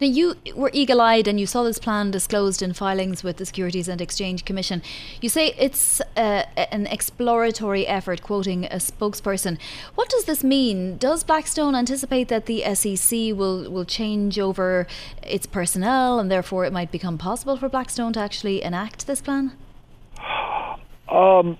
Now, 0.00 0.06
you 0.06 0.36
were 0.54 0.70
eagle 0.72 1.00
eyed 1.00 1.26
and 1.26 1.40
you 1.40 1.46
saw 1.46 1.62
this 1.62 1.78
plan 1.78 2.10
disclosed 2.10 2.62
in 2.62 2.72
filings 2.72 3.22
with 3.22 3.36
the 3.38 3.46
Securities 3.46 3.88
and 3.88 4.00
Exchange 4.00 4.44
Commission. 4.44 4.82
You 5.20 5.28
say 5.28 5.54
it's 5.58 6.00
uh, 6.16 6.44
an 6.56 6.86
exploratory 6.86 7.86
effort, 7.86 8.22
quoting 8.22 8.64
a 8.66 8.76
spokesperson. 8.76 9.58
What 9.94 10.08
does 10.08 10.24
this 10.24 10.44
mean? 10.44 10.98
Does 10.98 11.24
Blackstone 11.24 11.74
anticipate 11.74 12.28
that 12.28 12.46
the 12.46 12.62
SEC 12.74 13.36
will, 13.36 13.70
will 13.70 13.84
change 13.84 14.38
over 14.38 14.86
its 15.22 15.46
personnel 15.46 16.18
and 16.18 16.30
therefore 16.30 16.64
it 16.64 16.72
might 16.72 16.90
become 16.90 17.18
possible 17.18 17.56
for 17.56 17.68
Blackstone 17.68 18.12
to 18.14 18.20
actually 18.20 18.62
enact 18.62 19.06
this 19.06 19.20
plan? 19.20 19.52
Um, 21.08 21.58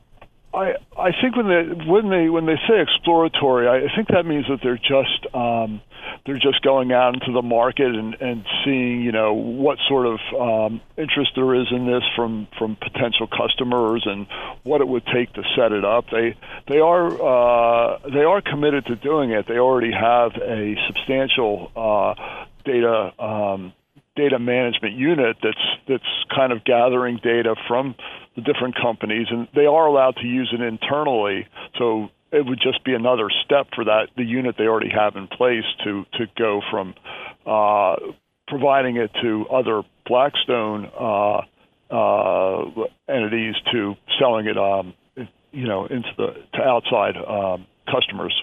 I 0.56 0.74
I 0.98 1.10
think 1.20 1.36
when 1.36 1.48
they 1.48 1.84
when 1.84 2.08
they 2.08 2.30
when 2.30 2.46
they 2.46 2.56
say 2.66 2.80
exploratory, 2.80 3.68
I 3.68 3.94
think 3.94 4.08
that 4.08 4.24
means 4.24 4.46
that 4.48 4.60
they're 4.62 4.78
just 4.78 5.34
um, 5.34 5.82
they're 6.24 6.38
just 6.38 6.62
going 6.62 6.92
out 6.92 7.12
into 7.12 7.30
the 7.32 7.42
market 7.42 7.94
and, 7.94 8.14
and 8.14 8.44
seeing 8.64 9.02
you 9.02 9.12
know 9.12 9.34
what 9.34 9.76
sort 9.86 10.06
of 10.06 10.18
um, 10.40 10.80
interest 10.96 11.32
there 11.36 11.54
is 11.54 11.66
in 11.70 11.86
this 11.86 12.02
from 12.16 12.48
from 12.58 12.76
potential 12.76 13.26
customers 13.28 14.02
and 14.06 14.26
what 14.62 14.80
it 14.80 14.88
would 14.88 15.04
take 15.12 15.30
to 15.34 15.42
set 15.54 15.72
it 15.72 15.84
up. 15.84 16.06
They 16.10 16.34
they 16.68 16.80
are 16.80 17.06
uh, 17.06 17.98
they 18.08 18.24
are 18.24 18.40
committed 18.40 18.86
to 18.86 18.96
doing 18.96 19.32
it. 19.32 19.46
They 19.46 19.58
already 19.58 19.92
have 19.92 20.32
a 20.36 20.74
substantial 20.86 21.70
uh, 21.76 22.46
data. 22.64 23.12
Um, 23.22 23.74
data 24.16 24.38
management 24.38 24.94
unit 24.94 25.36
that's 25.42 25.66
that's 25.88 26.24
kind 26.34 26.52
of 26.52 26.64
gathering 26.64 27.20
data 27.22 27.54
from 27.68 27.94
the 28.34 28.42
different 28.42 28.74
companies 28.74 29.26
and 29.30 29.48
they 29.54 29.66
are 29.66 29.86
allowed 29.86 30.16
to 30.16 30.26
use 30.26 30.52
it 30.52 30.60
internally 30.60 31.46
so 31.78 32.08
it 32.32 32.44
would 32.44 32.60
just 32.60 32.82
be 32.84 32.92
another 32.92 33.28
step 33.44 33.68
for 33.74 33.84
that 33.84 34.08
the 34.16 34.24
unit 34.24 34.56
they 34.58 34.64
already 34.64 34.90
have 34.90 35.16
in 35.16 35.28
place 35.28 35.64
to 35.84 36.04
to 36.12 36.26
go 36.36 36.60
from 36.70 36.94
uh, 37.46 37.96
providing 38.48 38.96
it 38.96 39.10
to 39.22 39.46
other 39.48 39.82
Blackstone 40.06 40.90
uh, 40.98 41.40
uh, 41.90 42.64
entities 43.08 43.54
to 43.72 43.94
selling 44.18 44.46
it, 44.46 44.56
um, 44.56 44.94
you 45.52 45.66
know, 45.66 45.86
into 45.86 46.08
the 46.16 46.34
to 46.54 46.62
outside 46.62 47.16
um, 47.16 47.66
customers. 47.90 48.34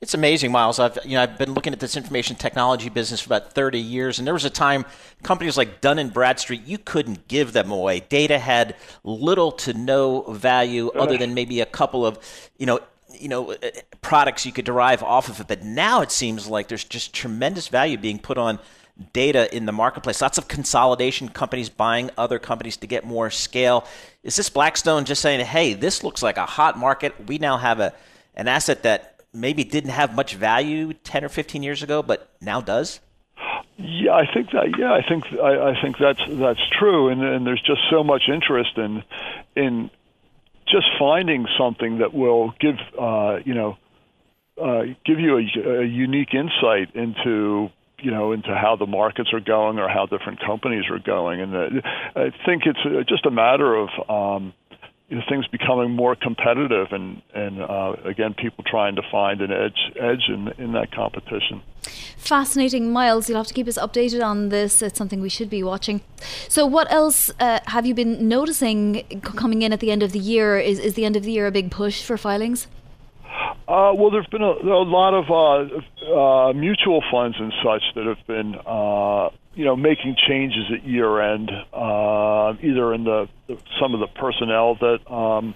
It's 0.00 0.12
amazing, 0.12 0.52
Miles. 0.52 0.78
I've 0.78 0.98
you 1.06 1.12
know 1.12 1.22
I've 1.22 1.38
been 1.38 1.54
looking 1.54 1.72
at 1.72 1.80
this 1.80 1.96
information 1.96 2.36
technology 2.36 2.90
business 2.90 3.20
for 3.20 3.28
about 3.28 3.54
30 3.54 3.78
years, 3.78 4.18
and 4.18 4.26
there 4.26 4.34
was 4.34 4.44
a 4.44 4.50
time 4.50 4.84
companies 5.22 5.56
like 5.56 5.80
Dun 5.80 5.98
and 5.98 6.12
Bradstreet 6.12 6.66
you 6.66 6.76
couldn't 6.76 7.28
give 7.28 7.54
them 7.54 7.70
away. 7.70 8.00
Data 8.00 8.38
had 8.38 8.76
little 9.04 9.52
to 9.52 9.72
no 9.72 10.22
value 10.22 10.90
other 10.90 11.16
than 11.16 11.32
maybe 11.32 11.60
a 11.60 11.66
couple 11.66 12.04
of 12.04 12.18
you 12.58 12.66
know 12.66 12.80
you 13.18 13.28
know 13.28 13.52
uh, 13.52 13.56
products 14.02 14.44
you 14.44 14.52
could 14.52 14.66
derive 14.66 15.02
off 15.02 15.30
of 15.30 15.40
it. 15.40 15.48
But 15.48 15.64
now 15.64 16.02
it 16.02 16.10
seems 16.10 16.46
like 16.46 16.68
there's 16.68 16.84
just 16.84 17.14
tremendous 17.14 17.68
value 17.68 17.96
being 17.96 18.18
put 18.18 18.36
on 18.36 18.58
data 19.14 19.54
in 19.54 19.64
the 19.64 19.72
marketplace. 19.72 20.20
Lots 20.20 20.36
of 20.36 20.46
consolidation, 20.46 21.30
companies 21.30 21.70
buying 21.70 22.10
other 22.18 22.38
companies 22.38 22.76
to 22.78 22.86
get 22.86 23.06
more 23.06 23.30
scale. 23.30 23.86
Is 24.22 24.36
this 24.36 24.50
Blackstone 24.50 25.06
just 25.06 25.22
saying, 25.22 25.42
"Hey, 25.46 25.72
this 25.72 26.04
looks 26.04 26.22
like 26.22 26.36
a 26.36 26.44
hot 26.44 26.78
market. 26.78 27.14
We 27.26 27.38
now 27.38 27.56
have 27.56 27.80
a 27.80 27.94
an 28.34 28.46
asset 28.46 28.82
that 28.82 29.15
maybe 29.36 29.64
didn't 29.64 29.90
have 29.90 30.14
much 30.14 30.34
value 30.34 30.92
10 30.92 31.24
or 31.24 31.28
15 31.28 31.62
years 31.62 31.82
ago, 31.82 32.02
but 32.02 32.30
now 32.40 32.60
does?" 32.60 33.00
Yeah, 33.78 34.12
I 34.12 34.24
think 34.32 34.50
that. 34.52 34.74
Yeah, 34.78 34.92
I 34.92 35.06
think 35.06 35.24
I, 35.32 35.70
I 35.70 35.82
think 35.82 35.96
that's 35.98 36.20
that's 36.28 36.66
true, 36.78 37.08
and, 37.08 37.22
and 37.22 37.46
there's 37.46 37.60
just 37.60 37.80
so 37.90 38.02
much 38.02 38.22
interest 38.32 38.78
in 38.78 39.02
in 39.54 39.90
just 40.66 40.86
finding 40.98 41.46
something 41.58 41.98
that 41.98 42.14
will 42.14 42.54
give 42.58 42.76
uh, 42.98 43.38
you 43.44 43.54
know 43.54 43.76
uh, 44.62 44.82
give 45.04 45.20
you 45.20 45.36
a, 45.36 45.82
a, 45.82 45.84
unique 45.84 46.32
insight 46.32 46.94
into 46.94 47.68
you 47.98 48.10
know 48.10 48.32
into 48.32 48.54
how 48.54 48.76
the 48.76 48.86
markets 48.86 49.30
are 49.34 49.40
going 49.40 49.78
or 49.78 49.88
how 49.88 50.06
different 50.06 50.40
companies 50.40 50.84
are 50.90 50.98
going, 50.98 51.42
and 51.42 51.54
uh, 51.54 51.88
I 52.16 52.30
think 52.46 52.62
it's 52.64 53.08
just 53.08 53.26
a 53.26 53.30
matter 53.30 53.76
of 53.76 53.88
um, 54.08 54.54
you 55.08 55.16
know, 55.16 55.22
things 55.28 55.46
becoming 55.48 55.90
more 55.90 56.16
competitive 56.16 56.88
and 56.90 57.22
and 57.34 57.62
uh, 57.62 57.94
again 58.04 58.34
people 58.34 58.64
trying 58.64 58.96
to 58.96 59.02
find 59.10 59.40
an 59.40 59.52
edge 59.52 59.92
edge 60.00 60.28
in 60.28 60.48
in 60.58 60.72
that 60.72 60.90
competition. 60.92 61.62
Fascinating, 62.16 62.92
Miles. 62.92 63.28
You'll 63.28 63.38
have 63.38 63.46
to 63.46 63.54
keep 63.54 63.68
us 63.68 63.78
updated 63.78 64.24
on 64.24 64.48
this. 64.48 64.82
It's 64.82 64.98
something 64.98 65.20
we 65.20 65.28
should 65.28 65.48
be 65.48 65.62
watching. 65.62 66.00
So, 66.48 66.66
what 66.66 66.90
else 66.90 67.30
uh, 67.38 67.60
have 67.66 67.86
you 67.86 67.94
been 67.94 68.28
noticing 68.28 69.04
coming 69.22 69.62
in 69.62 69.72
at 69.72 69.80
the 69.80 69.92
end 69.92 70.02
of 70.02 70.10
the 70.12 70.18
year? 70.18 70.58
Is 70.58 70.78
is 70.80 70.94
the 70.94 71.04
end 71.04 71.16
of 71.16 71.22
the 71.22 71.32
year 71.32 71.46
a 71.46 71.52
big 71.52 71.70
push 71.70 72.02
for 72.02 72.16
filings? 72.16 72.66
Uh, 73.68 73.92
well, 73.94 74.10
there's 74.10 74.26
been 74.28 74.42
a, 74.42 74.52
a 74.52 74.86
lot 74.86 75.12
of 75.12 75.24
uh, 75.28 76.14
uh, 76.14 76.52
mutual 76.52 77.02
funds 77.10 77.36
and 77.38 77.52
such 77.64 77.82
that 77.96 78.06
have 78.06 78.24
been, 78.26 78.54
uh, 78.64 79.28
you 79.56 79.64
know, 79.64 79.74
making 79.74 80.16
changes 80.28 80.70
at 80.70 80.86
year 80.86 81.18
end, 81.18 81.50
uh, 81.72 82.52
either 82.62 82.92
in 82.92 83.04
the, 83.04 83.28
the 83.48 83.58
some 83.80 83.94
of 83.94 84.00
the 84.00 84.06
personnel 84.06 84.76
that, 84.76 85.10
um, 85.10 85.54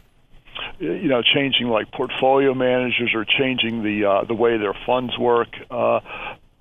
you 0.78 1.08
know, 1.08 1.22
changing 1.22 1.68
like 1.68 1.92
portfolio 1.92 2.54
managers 2.54 3.12
or 3.14 3.26
changing 3.26 3.82
the 3.82 4.06
uh, 4.06 4.24
the 4.24 4.34
way 4.34 4.56
their 4.56 4.74
funds 4.86 5.16
work, 5.18 5.48
uh, 5.70 6.00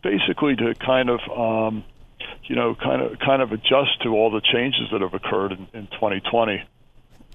basically 0.04 0.56
to 0.56 0.76
kind 0.76 1.10
of. 1.10 1.20
Um, 1.30 1.84
you 2.44 2.56
know, 2.56 2.74
kind 2.74 3.02
of 3.02 3.20
kind 3.20 3.44
of 3.44 3.52
adjust 3.52 4.02
to 4.02 4.10
all 4.10 4.32
the 4.32 4.42
changes 4.42 4.90
that 4.92 5.02
have 5.02 5.14
occurred 5.14 5.52
in, 5.52 5.68
in 5.72 5.86
2020 5.86 6.64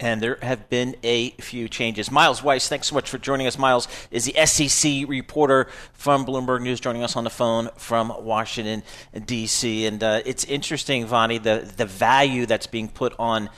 and 0.00 0.20
there 0.20 0.38
have 0.42 0.68
been 0.68 0.96
a 1.02 1.30
few 1.32 1.68
changes. 1.68 2.10
Miles 2.10 2.42
Weiss, 2.42 2.68
thanks 2.68 2.88
so 2.88 2.94
much 2.94 3.08
for 3.08 3.18
joining 3.18 3.46
us. 3.46 3.58
Miles 3.58 3.86
is 4.10 4.24
the 4.24 4.46
SEC 4.46 5.08
reporter 5.08 5.68
from 5.92 6.26
Bloomberg 6.26 6.62
News, 6.62 6.80
joining 6.80 7.02
us 7.02 7.16
on 7.16 7.24
the 7.24 7.30
phone 7.30 7.70
from 7.76 8.12
Washington 8.24 8.82
D.C. 9.26 9.86
And 9.86 10.02
uh, 10.02 10.20
it's 10.26 10.44
interesting, 10.44 11.06
Vonnie, 11.06 11.38
the 11.38 11.70
the 11.76 11.86
value 11.86 12.46
that's 12.46 12.66
being 12.66 12.88
put 12.88 13.14
on 13.18 13.50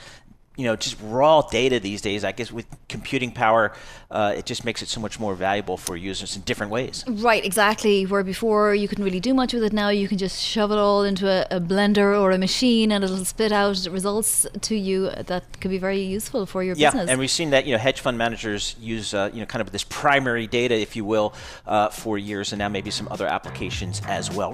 you 0.57 0.65
know 0.65 0.75
just 0.75 0.97
raw 1.03 1.41
data 1.41 1.79
these 1.79 2.01
days 2.01 2.23
i 2.23 2.31
guess 2.31 2.51
with 2.51 2.65
computing 2.89 3.31
power 3.31 3.73
uh, 4.09 4.33
it 4.37 4.45
just 4.45 4.63
makes 4.63 4.81
it 4.81 4.87
so 4.87 5.01
much 5.01 5.19
more 5.19 5.35
valuable 5.35 5.75
for 5.75 5.97
users 5.97 6.37
in 6.37 6.41
different 6.43 6.71
ways. 6.71 7.03
Right 7.07 7.43
exactly 7.43 8.05
where 8.05 8.23
before 8.23 8.73
you 8.73 8.87
couldn't 8.87 9.03
really 9.03 9.19
do 9.19 9.33
much 9.33 9.53
with 9.53 9.63
it 9.63 9.73
now 9.73 9.89
you 9.89 10.07
can 10.07 10.17
just 10.17 10.41
shove 10.41 10.71
it 10.71 10.77
all 10.77 11.03
into 11.03 11.27
a, 11.27 11.57
a 11.57 11.59
blender 11.59 12.19
or 12.19 12.31
a 12.31 12.37
machine 12.37 12.91
and 12.91 13.03
it'll 13.03 13.25
spit 13.25 13.51
out 13.51 13.85
results 13.91 14.47
to 14.61 14.75
you 14.75 15.09
that 15.09 15.59
can 15.59 15.71
be 15.71 15.77
very 15.77 15.99
useful 15.99 16.45
for 16.45 16.63
your 16.63 16.75
yeah, 16.75 16.91
business. 16.91 17.09
and 17.09 17.19
we've 17.19 17.31
seen 17.31 17.49
that 17.49 17.65
you 17.65 17.73
know 17.73 17.77
hedge 17.77 17.99
fund 17.99 18.17
managers 18.17 18.75
use 18.79 19.13
uh, 19.13 19.29
you 19.33 19.41
know 19.41 19.45
kind 19.45 19.61
of 19.61 19.71
this 19.71 19.83
primary 19.83 20.47
data 20.47 20.75
if 20.75 20.95
you 20.95 21.03
will 21.03 21.33
uh, 21.65 21.89
for 21.89 22.17
years 22.17 22.53
and 22.53 22.59
now 22.59 22.69
maybe 22.69 22.89
some 22.89 23.07
other 23.11 23.27
applications 23.27 24.01
as 24.07 24.31
well 24.31 24.53